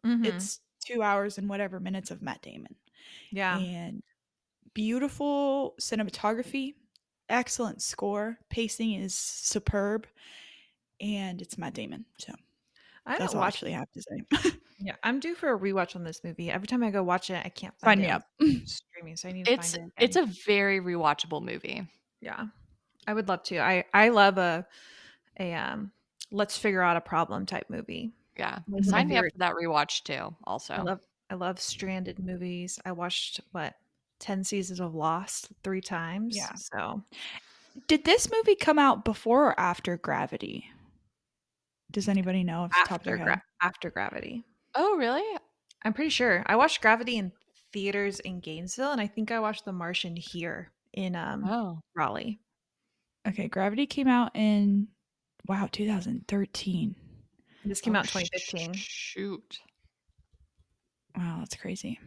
[0.05, 0.27] Mhm.
[0.27, 2.77] It's two hours and whatever minutes of Matt Damon.
[3.31, 3.59] yeah.
[3.59, 4.03] And
[4.75, 6.75] beautiful cinematography,
[7.29, 10.07] excellent score, pacing is superb,
[11.01, 12.05] and it's Matt Damon.
[12.19, 12.35] So
[13.07, 13.57] I that's haven't all I watched.
[13.57, 14.51] actually have to say.
[14.85, 16.51] Yeah, I'm due for a rewatch on this movie.
[16.51, 18.25] Every time I go watch it, I can't Sign find me it up.
[18.67, 20.05] streaming, so I need to it's find it.
[20.05, 21.87] it's a very rewatchable movie.
[22.21, 22.47] yeah.
[23.07, 23.59] I would love to.
[23.59, 24.67] I I love a
[25.39, 25.91] a um
[26.31, 28.13] let's figure out a problem type movie.
[28.39, 28.59] Yeah.
[28.75, 30.75] Are Sign me up for that rewatch too, also.
[30.75, 31.01] I love
[31.31, 32.79] I love stranded movies.
[32.85, 33.75] I watched what
[34.19, 36.37] ten seasons of Lost three times.
[36.37, 36.53] Yeah.
[36.55, 37.03] So
[37.89, 40.67] Did this movie come out before or after Gravity?
[41.91, 44.45] Does anybody know off the after gra- after Gravity,
[44.75, 45.25] oh, really?
[45.83, 47.33] I'm pretty sure I watched Gravity in
[47.73, 51.81] theaters in Gainesville, and I think I watched The Martian here in um Oh.
[51.95, 52.39] Raleigh.
[53.27, 54.89] Okay, Gravity came out in
[55.47, 56.97] wow, 2013.
[57.65, 58.73] This came Oh, out in 2015.
[58.75, 59.61] Shoot.
[61.17, 62.01] Wow, that's crazy.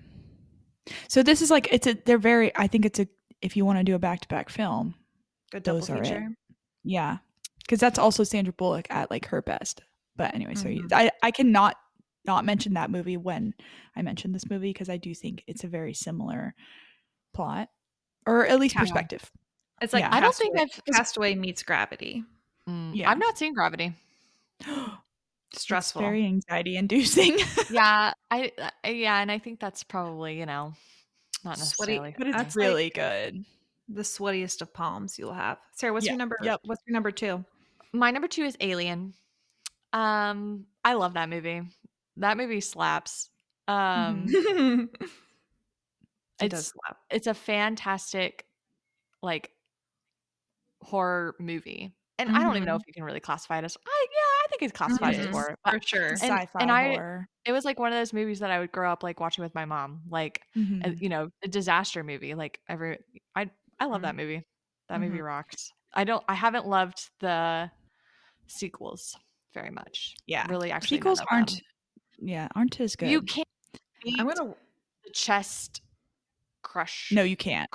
[1.07, 3.07] So this is like it's a they're very I think it's a
[3.41, 4.95] if you want to do a back-to-back film,
[5.51, 6.23] Good Those are it.
[6.83, 7.17] yeah.
[7.67, 9.81] Cuz that's also Sandra Bullock at like her best.
[10.15, 10.91] But anyway, so Mhm.
[10.93, 11.75] I I cannot
[12.25, 13.53] not mention that movie when
[13.95, 16.55] I mention this movie because I do think it's a very similar
[17.33, 17.69] plot
[18.25, 18.81] or at least Yeah.
[18.81, 19.31] perspective.
[19.81, 20.09] It's like Yeah.
[20.15, 22.23] I don't think Castaway- I've- Castaway meets Gravity.
[22.67, 23.09] Mm, Yeah.
[23.09, 23.93] I've not seen Gravity.
[25.53, 26.01] Stressful.
[26.01, 27.37] It's very anxiety inducing.
[27.69, 28.51] yeah, I,
[28.83, 30.73] I yeah, and I think that's probably you know
[31.45, 32.15] not Sweaty- necessarily.
[32.17, 33.45] but it's That's really like- good.
[33.87, 35.59] the sweatiest of palms you'll have.
[35.73, 36.37] Sara, what's Yeah, your number?
[36.41, 36.59] yep.
[36.65, 37.45] What's your number two?
[37.93, 39.13] My number two is Alien.
[39.93, 41.61] Um, I love that movie.
[42.17, 43.29] That movie slaps.
[43.67, 44.89] Um, it
[46.41, 46.97] it's does slap.
[47.09, 48.45] it's a fantastic
[49.21, 49.51] like
[50.81, 51.93] horror movie.
[52.17, 52.81] And I don't even know Mhm.
[52.81, 55.31] if you can really classify it as I yeah, I think it's classified as Mhm.
[55.31, 55.57] horror.
[55.69, 56.07] For sure.
[56.09, 57.27] and- Sci-fi and I- horror.
[57.43, 59.53] it was like one of those movies that I would grow up like watching with
[59.53, 60.01] my mom.
[60.07, 61.01] Like uh, Mhm.
[61.01, 62.33] you know, a disaster movie.
[62.33, 62.99] Like every
[63.35, 63.49] I
[63.79, 64.45] I love that movie.
[64.87, 65.71] That movie rocks.
[65.93, 67.69] I don't I haven't loved the
[68.47, 69.17] sequels
[69.53, 70.15] very much.
[70.25, 70.45] Yeah.
[70.49, 71.59] Really actually Sequels aren't them.
[72.19, 73.09] yeah, aren't as good.
[73.09, 73.47] You can't
[74.19, 74.55] I'm gonna.
[75.03, 75.81] the chest
[76.61, 77.69] crush No, you can't.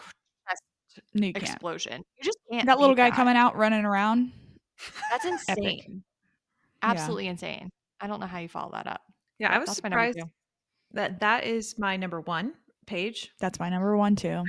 [1.01, 2.03] Chest No, you explosion.
[2.19, 3.17] You just can't That little guy that.
[3.17, 4.33] coming out running around.
[5.11, 6.03] That's insane.
[6.83, 7.69] Absolutely insane.
[8.01, 9.03] I don't know how you follow that up.
[9.39, 10.31] Yeah, I was that's my number surprised
[10.93, 12.55] that that is my number one
[12.87, 13.31] page.
[13.39, 14.43] That's my number one too.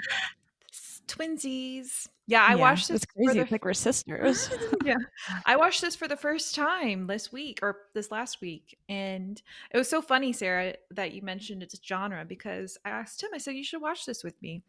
[0.73, 2.07] S- Twinsies.
[2.27, 3.03] Yeah, I Yeah, watched this.
[3.03, 3.33] It's for crazy.
[3.39, 4.49] the- It's like we're sisters.
[4.85, 4.95] yeah,
[5.45, 9.41] I watched this for the first time this week or this last week, and
[9.73, 13.29] it was so funny, Sara, that you mentioned its genre because I asked him.
[13.33, 14.61] I said you should watch this with me,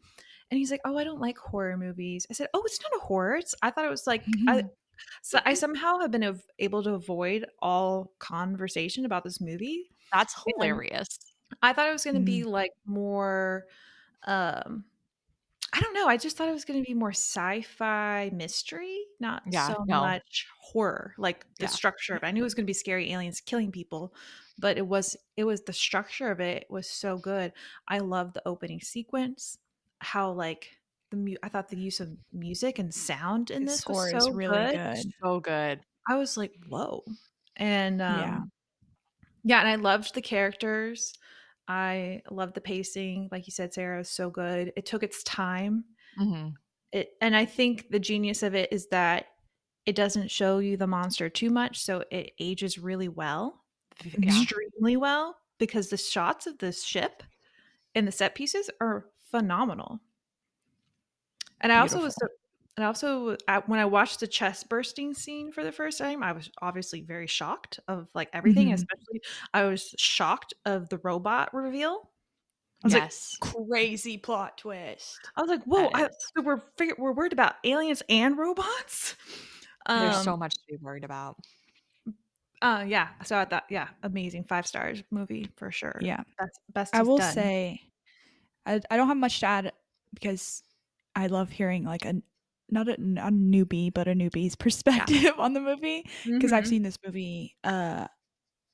[0.53, 3.05] and he's like, "Oh, I don't like horror movies." I said, "Oh, it's not a
[3.05, 3.37] horror.
[3.37, 4.23] It's." I thought it was like.
[4.47, 4.63] I,
[5.23, 9.91] so I somehow have been av- able to avoid all conversation about this movie.
[10.11, 11.07] That's hilarious.
[11.61, 12.25] I thought it was going to Mm.
[12.25, 13.65] be like more
[14.25, 14.85] um
[15.73, 16.07] I don't know.
[16.07, 20.01] I just thought it was going to be more sci-fi mystery, not Yeah, so no.
[20.01, 21.15] much horror.
[21.17, 21.67] Like the Yeah.
[21.67, 22.27] structure of it.
[22.27, 24.13] I knew it was going to be scary aliens killing people,
[24.59, 27.53] but it was it was the structure of it was so good.
[27.87, 29.57] I love the opening sequence,
[30.03, 30.69] how like
[31.11, 34.31] the mu- I thought the use of music and sound in this score was is
[34.31, 34.95] really good.
[34.95, 35.13] good.
[35.23, 35.79] So good.
[36.07, 37.03] I was like, whoa.
[37.55, 38.39] And um, Yeah.
[39.43, 39.59] yeah.
[39.59, 41.13] and I loved the characters.
[41.67, 43.29] I loved the pacing.
[43.31, 44.73] Like you said, Sara, was so good.
[44.75, 45.85] It took its time.
[46.17, 46.49] hmm
[46.91, 49.27] It and I think the genius of it is that
[49.85, 53.63] it doesn't show you the monster too much, so it ages really well,
[54.03, 54.29] Yeah.
[54.29, 57.21] extremely well, because the shots of this ship
[57.95, 59.99] and the set pieces are phenomenal.
[61.61, 62.15] And I also was,
[62.77, 66.33] and I also when I watched the chest bursting scene for the first time, I
[66.33, 68.67] was obviously very shocked of like everything.
[68.69, 68.73] Mhm.
[68.73, 69.21] Especially,
[69.53, 72.09] I was shocked of the robot reveal.
[72.83, 73.37] I was like, Yes.
[73.39, 75.19] Crazy plot twist.
[75.37, 75.89] I was like, whoa!
[75.93, 76.61] I, so we're
[76.97, 79.15] we're worried about aliens and robots.
[79.87, 81.37] There's Um, so much to be worried about.
[82.61, 83.09] Uh, yeah.
[83.25, 85.97] So I thought, yeah, amazing five stars movie for sure.
[86.01, 86.23] Yeah.
[86.39, 86.95] best best.
[86.95, 87.33] I will done.
[87.33, 87.81] say
[88.65, 89.73] I, I don't have much to add
[90.13, 90.63] because
[91.15, 92.21] I love hearing like a
[92.69, 96.05] not a, not a newbie but a newbie's perspective on the movie
[96.37, 96.67] because I've Mhm.
[96.67, 98.07] seen this movie uh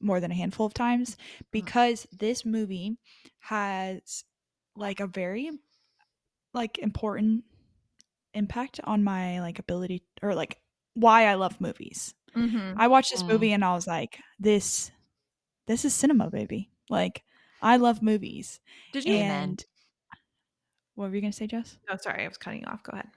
[0.02, 1.18] more than a handful of times
[1.52, 2.98] because this movie
[3.40, 4.24] has
[4.76, 5.52] like a very
[6.54, 7.44] like important
[8.34, 10.62] impact on my like ability or like
[10.96, 12.14] why I love movies.
[12.36, 12.78] Mhm.
[12.78, 14.92] I watched this movie and I was like, this
[15.68, 16.72] this is cinema, baby.
[16.90, 17.24] Like
[17.62, 18.62] I love movies.
[18.92, 19.24] Did you?
[19.24, 19.64] And
[21.00, 21.78] what were you gonna say, Jess?
[21.90, 22.84] Oh, sorry, I was cutting you off.
[22.84, 23.08] Go ahead.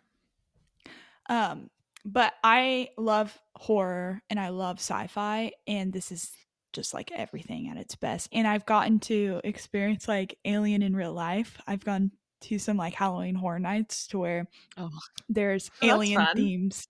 [1.29, 1.69] Um,
[2.05, 6.31] but I love horror and I love sci-fi, and this is
[6.73, 8.29] just like everything at its best.
[8.33, 11.61] And I've gotten to experience like Alien in real life.
[11.67, 12.13] I've gone
[12.43, 14.47] to some like Halloween horror nights to where
[14.79, 14.91] Oh.
[15.29, 16.87] there's Oh, alien themes.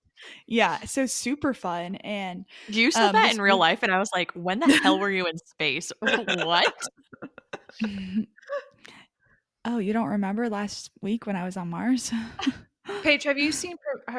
[0.46, 1.96] Yeah, so super fun.
[1.96, 4.98] And You said Um, that in real life, and I was like, when the hell
[5.00, 5.90] were you in space?
[6.00, 6.74] what?
[9.64, 12.12] oh, you don't remember last week when I was on Mars?
[13.02, 13.76] Paige, have you seen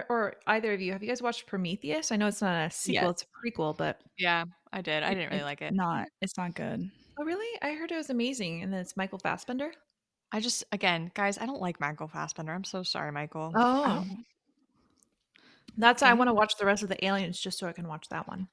[0.09, 0.93] or either of you?
[0.93, 2.11] Have you guys watched Prometheus?
[2.11, 3.11] I know it's not a sequel; Yes.
[3.11, 3.25] it's a
[3.61, 5.03] prequel, but Yeah, I did.
[5.03, 5.73] I didn't really It's like it.
[5.73, 6.07] Not.
[6.21, 6.89] It's not good.
[7.19, 7.59] oh, really?
[7.61, 9.71] I heard it was amazing, and then it's Michael Fassbender.
[10.31, 12.53] I just, again, guys, I don't like Michael Fassbender.
[12.53, 13.51] I'm so sorry, Michael.
[13.55, 14.15] Oh, Oh.
[15.77, 18.07] that's I want to watch the rest of the Aliens just so I can watch
[18.09, 18.47] that one.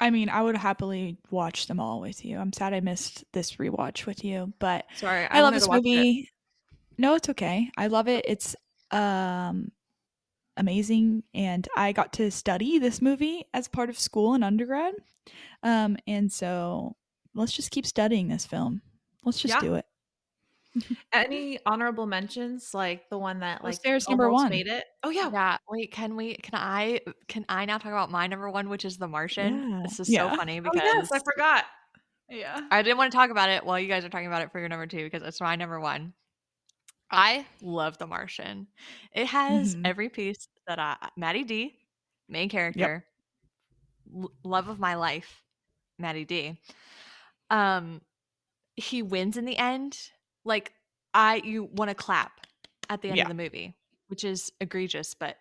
[0.00, 2.38] I mean, I would happily watch them all with you.
[2.38, 5.84] I'm sad I missed this rewatch with you, but Sorry, I, love this watch it.
[5.84, 6.30] movie.
[6.98, 7.70] No, it's okay.
[7.76, 8.24] I love it.
[8.28, 8.54] It's
[8.90, 9.72] um
[10.56, 14.94] amazing and I got to study this movie as part of school and undergrad.
[15.62, 16.94] Um and so
[17.34, 18.82] let's just keep studying this film.
[19.24, 19.60] Let's just Yeah.
[19.60, 19.86] do it.
[21.12, 24.50] Any honorable mentions, like the one that like theirs, number one?
[24.50, 24.84] made it?
[25.02, 25.56] Oh yeah, Yeah.
[25.68, 28.96] Wait, can we, can I, can I now talk about my number one, which is
[28.98, 29.70] The Martian?
[29.70, 29.82] Yeah.
[29.84, 30.30] This is Yeah.
[30.30, 31.64] so funny oh because yes, I forgot.
[32.28, 32.60] Yeah.
[32.70, 34.58] I didn't want to talk about it while you guys are talking about it for
[34.58, 36.12] your number two because it's my number one.
[37.10, 38.66] I love The Martian.
[39.12, 39.82] It has Mhm.
[39.84, 41.78] every piece that I, Maddie D,
[42.28, 43.04] main character,
[44.16, 45.42] l- love of my life,
[45.98, 46.58] Maddie D.
[47.50, 48.00] Um,
[48.76, 49.98] he wins in the end.
[50.44, 50.72] Like
[51.12, 52.46] I, you want to clap
[52.90, 53.22] at the end Yeah.
[53.24, 53.74] of the movie,
[54.08, 55.36] which is egregious, but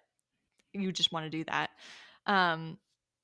[0.74, 1.72] you just want to do that.
[2.26, 2.78] Um,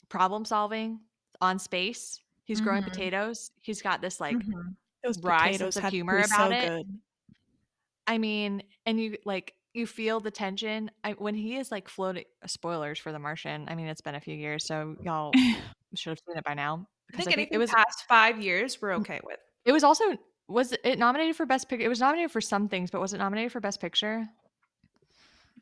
[0.10, 1.00] problem solving
[1.42, 2.20] on space.
[2.44, 2.92] He's growing Mhm.
[2.92, 3.52] potatoes.
[3.62, 4.76] He's got this like Mhm.
[5.04, 6.68] Those wry of humor about so it.
[6.68, 7.00] good.
[8.08, 12.26] I mean, and you like you feel the tension I, when he is like floating.
[12.48, 13.66] Spoilers for The Martian.
[13.70, 15.32] I mean, it's been a few years, so y'all
[15.96, 16.88] should have seen it by now.
[17.14, 19.40] I think I think it was past five years we're okay with.
[19.66, 20.18] it was also
[20.50, 21.86] was it nominated for best picture?
[21.86, 24.28] It was nominated for some things, but was it nominated for best picture?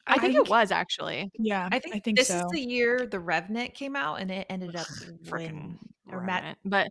[0.07, 1.29] I, I think, think- it was actually.
[1.37, 2.37] Yeah, I think, I think this so.
[2.37, 4.87] is the year the Revenant came out, and it ended up
[5.25, 5.77] Freaking
[6.09, 6.57] or Matt.
[6.63, 6.87] But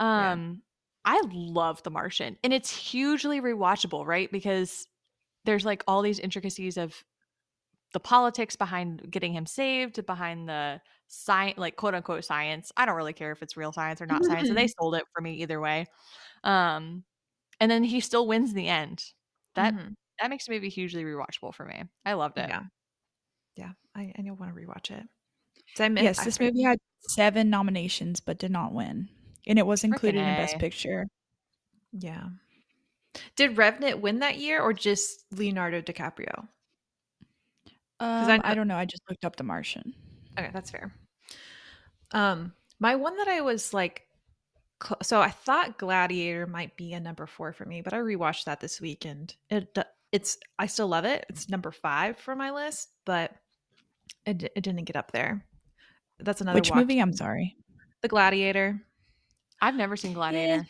[0.00, 0.32] Yeah.
[0.32, 0.62] um
[1.04, 2.36] I love The Martian.
[2.42, 4.32] And it's hugely rewatchable, right?
[4.32, 4.88] Because
[5.44, 7.04] there's like all these intricacies of
[7.92, 12.72] the politics behind getting him saved, behind the science like quote unquote science.
[12.76, 14.48] I don't really care if it's real science or not science.
[14.48, 15.86] And they sold it for me either way.
[16.42, 17.04] Um
[17.60, 19.04] and then he still wins in the end.
[19.54, 19.94] That Mhm.
[20.20, 21.84] that makes the movie hugely rewatchable for me.
[22.04, 22.48] I loved it.
[22.48, 22.64] yeah,
[23.56, 23.72] yeah.
[23.94, 25.06] I I want to rewatch it.
[25.74, 26.78] So I miss, Yes, I this forget- movie had
[27.08, 29.08] seven nominations but did not win.
[29.46, 31.06] And it was included in Best Picture.
[31.92, 32.28] Yeah.
[33.36, 36.48] Did Revenant win that year, or just Leonardo DiCaprio?
[37.98, 38.76] Um, I I, don't know.
[38.76, 39.94] I just looked up The Martian.
[40.38, 40.92] Okay, that's fair.
[42.10, 44.05] Um, my one that I was like, cl-
[45.02, 48.60] so I thought Gladiator might be a number four for me, but I rewatched that
[48.60, 49.36] this weekend.
[49.50, 49.76] It
[50.12, 51.26] it's I still love it.
[51.28, 53.32] It's number five for my list, but
[54.24, 55.44] it it didn't get up there.
[56.18, 56.78] That's another Which watch.
[56.80, 56.98] movie?
[56.98, 57.56] I'm sorry.
[58.02, 58.80] The Gladiator.
[59.60, 60.14] I've never seen eh.
[60.14, 60.66] Gladiator.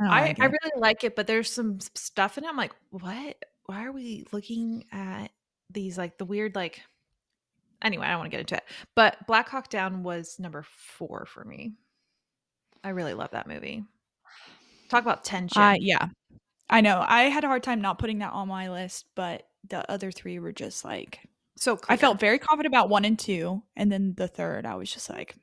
[0.00, 0.52] Oh, I, I, like I it.
[0.52, 2.48] really like it, but there's some stuff in it.
[2.48, 3.36] I'm like, what?
[3.66, 5.28] Why are we looking at
[5.70, 6.80] these like the weird like?
[7.82, 8.64] Anyway, I don't want to get into it.
[8.96, 11.74] But Black Hawk Down was number four for me.
[12.88, 13.84] I really love that movie.
[14.88, 15.60] Talk about tension.
[15.60, 16.08] I yeah.
[16.70, 17.04] I know.
[17.06, 20.38] I had a hard time not putting that on my list, but the other three
[20.38, 21.20] were just like
[21.56, 24.90] so I felt very confident about one and two, and then the third, I was
[24.90, 25.36] just like,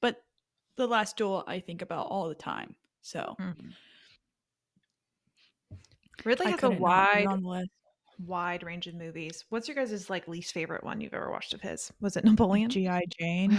[0.00, 0.22] but
[0.76, 2.76] the last duel, I think about all the time.
[3.02, 3.72] So Mhm.
[6.24, 7.70] Ridley I has a couldn't not put it wide, on the list.
[8.24, 9.44] wide range of movies.
[9.50, 11.92] What's your guys' like least favorite one you've ever watched of his?
[12.00, 12.70] Was it Napoleon?
[12.70, 13.50] GI Jane.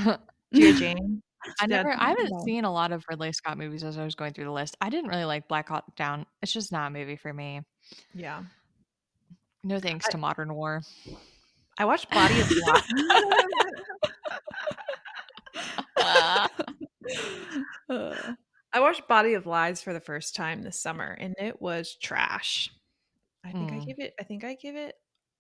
[0.54, 0.72] G.I.
[0.80, 1.22] Jane.
[1.60, 2.42] I never I haven't no.
[2.46, 4.76] seen a lot of Ridley Scott movies as I was going through the list.
[4.82, 6.26] I didn't really like Black Hawk Down.
[6.42, 7.62] It's just not a movie for me.
[8.14, 8.44] Yeah.
[9.64, 10.82] No thanks I- to modern war.
[11.78, 12.82] I watched Body of Water.
[15.98, 16.48] Uh,
[17.90, 18.34] Uh,
[18.72, 22.72] I watched Body of Lies for the first time this summer and it was trash.
[23.44, 23.86] I think I Mm.
[23.86, 24.14] give it.
[24.20, 24.96] I think I give it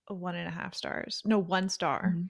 [0.07, 1.21] a one and a half stars.
[1.25, 2.13] No, one star.
[2.15, 2.29] Mhm.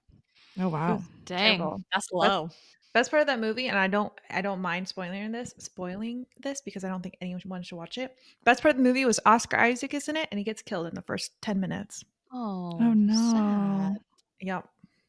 [0.60, 1.02] Oh wow.
[1.26, 1.82] Dang, Terrible.
[1.92, 2.50] that's low.
[2.94, 6.62] Best part of that movie, and I don't, I don't mind spoiling this, spoiling this
[6.62, 8.16] because I don't think anyone should watch it.
[8.44, 10.86] Best part of the movie was Oscar Isaac is in it, and he gets killed
[10.88, 12.06] in the first ten minutes.
[12.32, 13.14] Oh, Oh no.
[13.14, 13.98] sad.
[14.42, 14.68] Yep,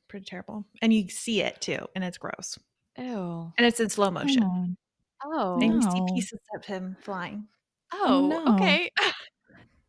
[0.08, 0.64] pretty terrible.
[0.80, 2.58] And you see it too, and it's gross,
[2.96, 3.52] Ew.
[3.58, 4.76] and it's in slow motion.
[5.24, 5.58] Oh.
[5.60, 6.06] And you see No.
[6.14, 7.46] pieces of him flying.
[7.92, 8.54] Oh, oh no.
[8.56, 8.90] okay.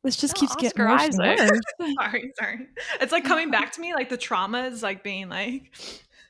[0.04, 1.50] This just No, keeps getting Oscar worse Isaac.
[1.80, 1.94] worse.
[2.00, 2.68] sorry, sorry.
[3.02, 5.72] It's like coming back to me, like the trauma is like being like,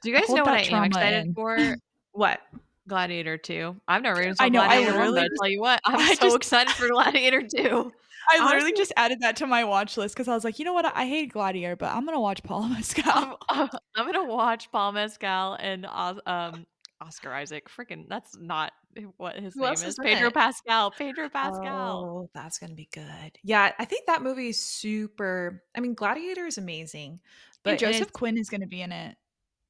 [0.05, 1.33] Do you guys know what I am excited in.
[1.33, 1.57] for?
[2.11, 2.39] what?
[2.87, 3.75] Gladiator 2.
[3.87, 6.13] I've never even I know, I Gladiator 1, I just- tell you what, I'm I
[6.13, 7.91] so just- excited for Gladiator 2.
[8.29, 10.65] I literally Honestly- just added that to my watch list because I was like, you
[10.65, 10.85] know what?
[10.95, 13.37] I hate Gladiator, but I'm gonna watch Paul Mescal.
[13.49, 16.65] I'm, I'm gonna watch Paul Mescal and um
[17.01, 17.67] Oscar Isaac.
[17.69, 18.71] Freaking, that's not
[19.17, 19.83] what his Who name is.
[19.83, 20.33] is Pedro it?
[20.33, 20.89] Pascal.
[20.91, 22.03] Pedro Pascal.
[22.23, 23.37] Oh, that's gonna be good.
[23.43, 25.63] Yeah, I think that movie is super.
[25.75, 27.19] I mean, Gladiator is amazing,
[27.63, 29.17] but and Joseph Quinn is gonna be in it.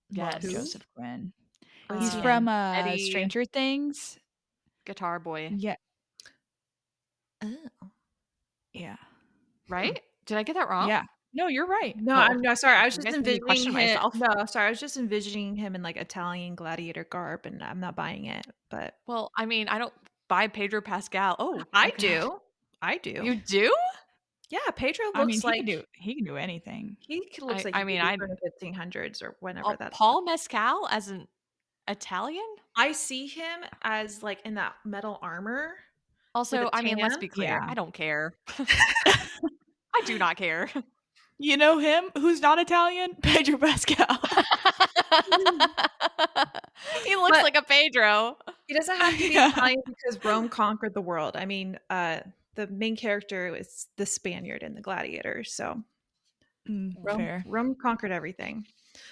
[0.10, 0.42] Yes.
[0.44, 1.34] Joseph Quinn.
[2.00, 4.18] He's from uh, Eddie- Stranger Things.
[4.86, 5.76] Guitar Boy, Yeah,
[7.44, 7.58] Oh.
[8.74, 8.98] yeah,
[9.70, 10.00] right?
[10.26, 10.88] Did I get that wrong?
[10.90, 11.04] yeah.
[11.34, 11.96] No, you're right.
[11.98, 12.18] No, Oh.
[12.18, 12.78] I'm no sorry.
[12.78, 13.96] I was just guys made me question envisioning him.
[13.96, 14.16] myself.
[14.16, 14.68] No, sorry.
[14.68, 18.46] I was just envisioning him in like Italian gladiator garb, and I'm not buying it.
[18.70, 19.94] But Well, I mean, I don't
[20.30, 21.36] buy Pedro Pascal.
[21.38, 22.40] Oh, I do.
[22.82, 23.20] I do.
[23.24, 23.76] You do?
[24.50, 26.98] Yeah, Pedro looks I mean, he like can do he can do anything.
[27.00, 29.92] he looks I- like I he mean, I- the 1500s or whenever Oh, that.
[29.92, 31.28] Paul Mescal as an
[31.88, 32.46] Italian?
[32.76, 35.76] I see him as like in that metal armor.
[36.34, 37.50] Also, I mean, let's be clear.
[37.50, 37.66] Yeah.
[37.70, 38.34] I don't care.
[38.60, 40.70] I do not care.
[41.38, 43.16] You know him who's not Italian?
[43.22, 44.06] Pedro Pascal.
[47.06, 48.38] he looks But- like a Pedro.
[48.68, 49.50] He doesn't have to be Yeah.
[49.50, 51.36] Italian because Rome conquered the world.
[51.38, 52.20] I mean, uh,
[52.56, 55.44] the main character is the Spaniard in the gladiator.
[55.44, 55.84] so
[56.70, 57.44] Mm, Rome, fair.
[57.48, 58.66] Rome conquered everything.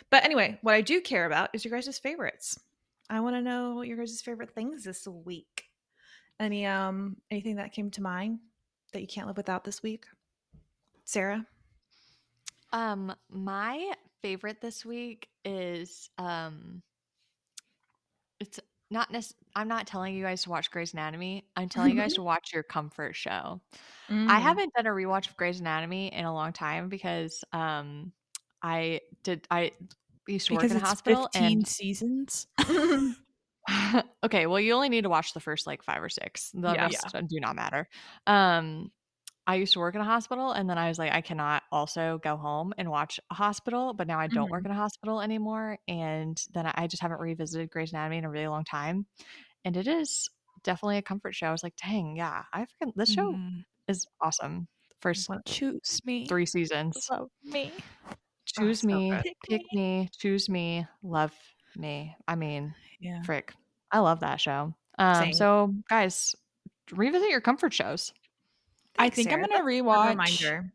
[0.09, 2.59] But anyway, what I do care about is your guys' favorites.
[3.09, 5.65] I want to know what your guys' favorite things this week.
[6.39, 8.39] Any um anything that came to mind
[8.91, 10.05] that you can't live without this week?
[11.05, 11.45] Sara?
[12.71, 13.91] Um, my
[14.21, 16.81] favorite this week is um
[18.39, 18.59] it's
[18.93, 19.25] not nec-
[19.55, 21.45] I'm not telling you guys to watch Grey's Anatomy.
[21.57, 23.61] I'm telling you guys to watch your comfort show.
[24.27, 24.41] I Mm.
[24.41, 28.13] haven't done a rewatch of Grey's Anatomy in a long time because um
[28.61, 29.71] I did I
[30.27, 32.47] used to Because work in a hospital 15 and seasons.
[34.23, 36.51] okay, well, you only need to watch the first like five or six.
[36.51, 36.83] The Yeah.
[36.83, 37.87] rest do not matter.
[38.27, 38.91] Um,
[39.45, 42.19] I used to work in a hospital, and then I was like, I cannot also
[42.23, 43.93] go home and watch a hospital.
[43.93, 47.69] But now I don't work in a hospital anymore, and then I just haven't revisited
[47.69, 49.05] Grey's Anatomy in a really long time,
[49.65, 50.29] and it is
[50.63, 51.47] definitely a comfort show.
[51.47, 53.63] I was like, dang, yeah, I freaking this show Mm.
[53.87, 54.67] is awesome.
[55.01, 56.25] First one, Choose me.
[56.27, 57.73] three seasons, Love me.
[58.45, 59.11] choose so me.
[59.23, 61.33] Pick pick me, choose me, love
[61.75, 62.15] me.
[62.27, 63.21] I mean, Yeah.
[63.23, 63.53] frick
[63.91, 66.35] i love that show um so guys
[66.91, 68.11] revisit your comfort shows
[68.97, 70.73] I Thanks, think I'm gonna That's rewatch reminder.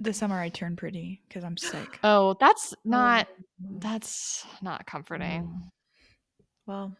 [0.00, 1.98] The Summer I Turned Pretty because I'm sick.
[2.04, 3.26] oh that's not
[3.60, 3.80] Mm.
[3.80, 5.70] that's not comforting
[6.66, 6.96] Well,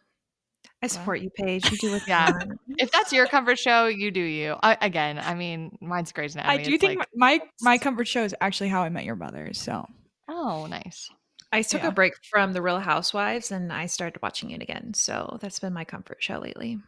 [0.83, 1.71] I support you, Paige.
[1.71, 2.31] You do what you Yeah.
[2.77, 6.59] if that's your comfort show you do you I, again i mean mine's Grey's Anatomy.
[6.59, 9.15] I do It's think like, my my comfort show is actually How I Met Your
[9.15, 9.53] Mother.
[9.53, 9.85] So
[10.27, 11.09] oh nice
[11.53, 11.87] I took Yeah.
[11.87, 14.93] a break from The Real Housewives and I started watching it again.
[14.93, 16.79] So that's been my comfort show lately.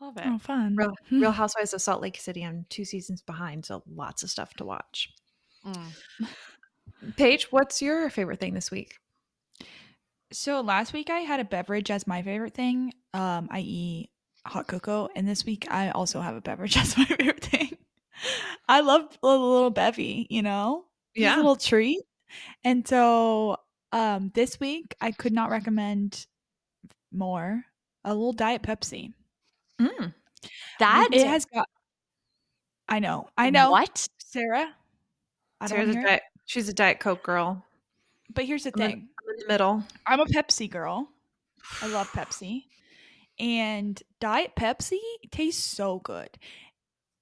[0.00, 0.76] Love it oh, fun.
[0.76, 2.44] Real, Real Housewives of Salt Lake City.
[2.44, 5.10] I'm two seasons behind, so lots of stuff to watch.
[5.66, 5.92] Mm.
[7.16, 8.96] Paige, what's your favorite thing this week?
[10.32, 14.10] So last week I had a beverage as my favorite thing, um, i.e.,
[14.46, 17.76] hot cocoa, and this week I also have a beverage as my favorite thing.
[18.68, 20.84] I love a little bevy, you know,
[21.14, 21.34] Yeah.
[21.34, 22.00] a little treat.
[22.64, 23.56] And so
[23.92, 26.26] um, this week I could not recommend
[27.12, 27.64] more
[28.04, 29.12] a little diet Pepsi.
[29.80, 30.14] Mm.
[30.78, 31.68] that It has got.
[32.88, 34.74] I know, I know, what Sara.
[35.60, 37.64] I don't Sara's a diet, she's a Diet Coke girl.
[38.34, 39.08] but here's the I'm thing.
[39.22, 39.84] I'm in the middle.
[40.06, 41.08] I'm a Pepsi girl.
[41.82, 42.64] I love Pepsi.
[43.38, 44.98] And Diet Pepsi
[45.30, 46.30] tastes so good.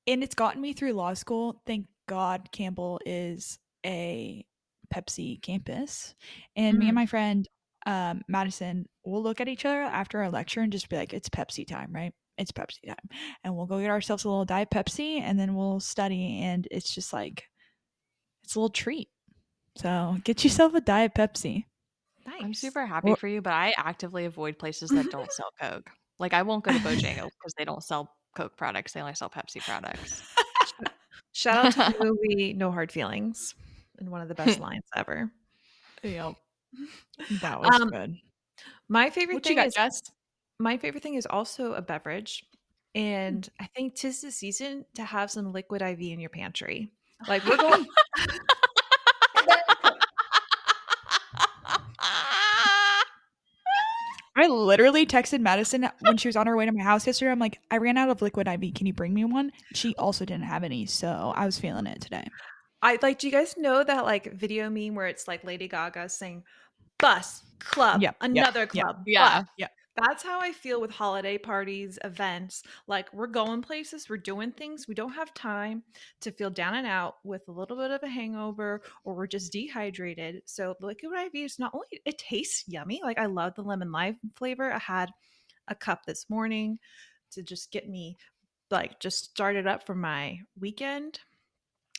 [0.06, 1.60] And it's gotten me through law school.
[1.66, 4.44] Thank God Campbell is a
[4.94, 6.14] Pepsi campus.
[6.54, 6.88] And me Mhm.
[6.90, 7.48] and my friend
[7.86, 11.28] um, Madison will look at each other after our lecture and just be like, it's
[11.28, 12.12] Pepsi time, right?
[12.38, 12.96] It's Pepsi time.
[13.44, 16.40] And we'll go get ourselves a little Diet Pepsi and then we'll study.
[16.42, 17.44] And it's just like,
[18.44, 19.08] it's a little treat.
[19.76, 21.64] So get yourself a Diet Pepsi.
[22.26, 22.42] Nice.
[22.42, 25.88] i'm super happy Well- for you but i actively avoid places that don't sell coke
[26.18, 29.30] like i won't go to bojangles because they don't sell coke products they only sell
[29.30, 30.22] pepsi products
[31.32, 33.54] Shout out to the movie No Hard Feelings
[33.98, 35.30] and one of the best lines ever.
[36.02, 36.34] Yep.
[37.42, 38.16] That was Um, good.
[38.88, 40.02] My favorite What you thing got, is Jess?
[40.58, 42.44] My favorite thing is also a beverage.
[42.96, 43.00] Mm.
[43.00, 46.92] And I think tis the season to have some liquid IV in your pantry.
[47.28, 47.86] Like we're going
[54.38, 57.30] I literally texted Madison when she was on her way to my house yesterday.
[57.30, 58.74] I'm like, I ran out of liquid IV.
[58.74, 59.50] Can you bring me one?
[59.72, 62.28] She also didn't have any, so I was feeling it today.
[62.82, 66.10] I like do you guys know that like video meme where it's like Lady Gaga
[66.10, 66.44] saying
[66.98, 68.68] bus, club, Yep, yep, another yep.
[68.68, 69.02] club.
[69.06, 69.42] Yeah.
[69.56, 72.62] bus." That's how I feel with holiday parties, events.
[72.86, 74.86] Like we're going places, we're doing things.
[74.86, 75.82] We don't have time
[76.20, 79.52] to feel down and out with a little bit of a hangover or we're just
[79.52, 80.42] dehydrated.
[80.44, 84.18] So liquid IV is not only it tastes yummy, like I love the lemon lime
[84.36, 84.72] flavor.
[84.72, 85.10] I had
[85.68, 86.78] a cup this morning
[87.30, 88.18] to just get me
[88.70, 91.20] like just started up for my weekend.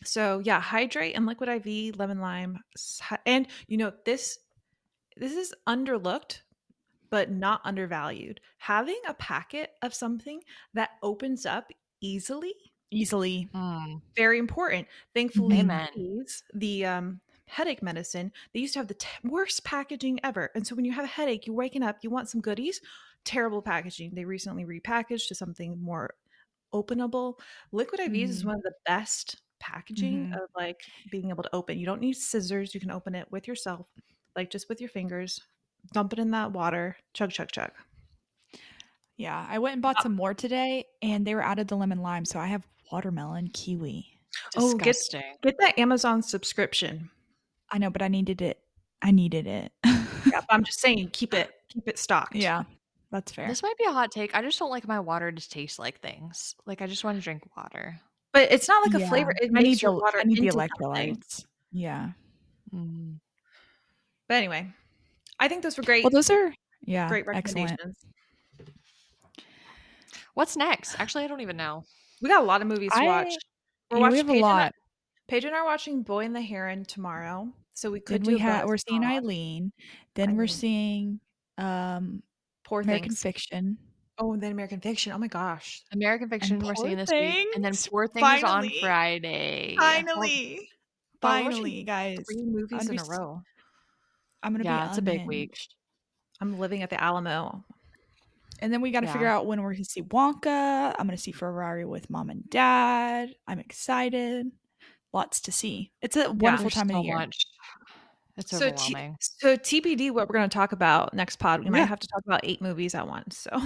[0.03, 2.59] So yeah, hydrate and liquid IV, lemon lime,
[3.25, 4.37] and you know this
[5.15, 6.41] this is underlooked
[7.09, 8.39] but not undervalued.
[8.57, 10.41] Having a packet of something
[10.73, 12.53] that opens up easily,
[12.91, 13.49] Easily.
[13.53, 14.01] Mm.
[14.15, 14.87] very important.
[15.13, 15.89] Thankfully, Amen.
[15.95, 20.51] these, the um, headache medicine, they used to have the t- worst packaging ever.
[20.55, 22.79] And so when you have a headache, you're waking up, you want some goodies,
[23.25, 24.15] terrible packaging.
[24.15, 26.13] They recently repackaged to something more
[26.73, 27.39] openable.
[27.71, 28.47] Liquid IVs is Mhm.
[28.47, 30.33] one of the best packaging Mhm.
[30.35, 30.81] of like
[31.11, 31.77] being able to open.
[31.79, 32.73] You don't need scissors.
[32.73, 33.87] You can open it with yourself,
[34.35, 35.41] like just with your fingers.
[35.93, 36.97] Dump it in that water.
[37.13, 37.71] Chug, chug, chug.
[39.17, 42.01] Yeah, I went and bought some more today, and they were out of the lemon
[42.03, 44.05] lime, so I have watermelon kiwi.
[44.55, 45.23] Oh, get- Disgusting.
[45.41, 47.09] Get that Amazon subscription.
[47.71, 48.59] I know, but I needed it.
[49.01, 49.71] I needed it.
[49.83, 50.01] Yeah,
[50.41, 52.35] but I'm just saying, keep it, keep it stocked.
[52.35, 52.63] yeah,
[53.11, 53.47] that's fair.
[53.47, 54.35] This might be a hot take.
[54.35, 56.55] I just don't like my water to taste like things.
[56.65, 57.99] Like I just want to drink water.
[58.33, 59.31] but it's not like a Yeah, flavor.
[59.31, 60.69] It I makes need your water I need the into something.
[61.15, 61.45] electrolytes.
[61.71, 62.09] Yeah.
[62.73, 63.15] Mm.
[64.27, 64.67] But anyway,
[65.39, 66.03] I think those were great.
[66.03, 67.71] Well, those are yeah, great excellent.
[67.71, 68.05] recommendations.
[70.33, 70.95] What's next?
[70.99, 71.83] Actually, I don't even know.
[72.21, 73.33] We got a lot of movies to I- watch.
[73.89, 74.73] We're watching we have a Paige and I- lot.
[75.27, 78.31] Paige and I are watching Boy and the Heron tomorrow, so we could Then do.
[78.33, 79.11] we have we're seeing pod.
[79.11, 79.71] Eileen.
[80.15, 81.19] Then we're seeing
[81.57, 82.21] um
[82.63, 83.21] Poor Things, American Things.
[83.21, 83.77] Fiction.
[84.19, 85.11] Oh, and then American Fiction.
[85.13, 85.81] Oh my gosh!
[85.93, 88.69] American Fiction we're seeing this week, and then Things, Poor Things on.
[88.81, 89.75] Friday.
[89.77, 90.69] Finally.
[91.21, 92.17] Wow, Finally, guys.
[92.29, 93.41] Three movies in a row.
[94.47, 95.57] I'm gonna Yeah, be it's a big week.
[96.41, 97.63] I'm living at the Alamo.
[98.59, 100.95] And then we got to figure out when we're going to see Wonka.
[100.97, 103.29] I'm going to see Ferrari with mom and dad.
[103.47, 104.47] I'm excited.
[105.13, 105.91] Lots to see.
[106.01, 107.17] It's a wonderful There's time of so the year.
[107.17, 107.45] much.
[108.35, 109.17] It's So, T- overwhelming.
[109.19, 111.63] so TBD, what we're going to talk about next pod.
[111.63, 113.37] We might have to talk about eight movies at once.
[113.37, 113.61] So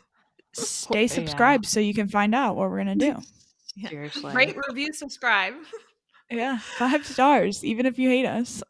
[0.54, 1.06] Stay Yeah.
[1.08, 3.20] subscribed so you can find out what we're going to do.
[3.78, 3.88] Yeah.
[3.90, 4.32] Seriously.
[4.32, 5.52] rate, review, subscribe.
[6.30, 6.58] yeah.
[6.58, 8.62] Five stars, even if you hate us.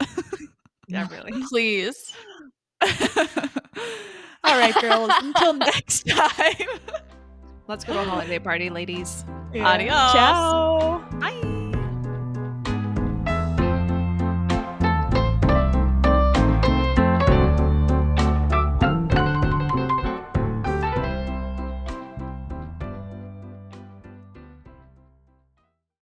[0.88, 1.42] Yeah, really.
[1.48, 2.14] Please.
[4.44, 5.10] All right, girls.
[5.22, 6.54] Until next time.
[7.68, 9.24] Let's go to a holiday party, ladies.
[9.52, 9.68] Yeah.
[9.68, 10.12] Adios.
[10.12, 11.04] Ciao.
[11.18, 11.42] Bye.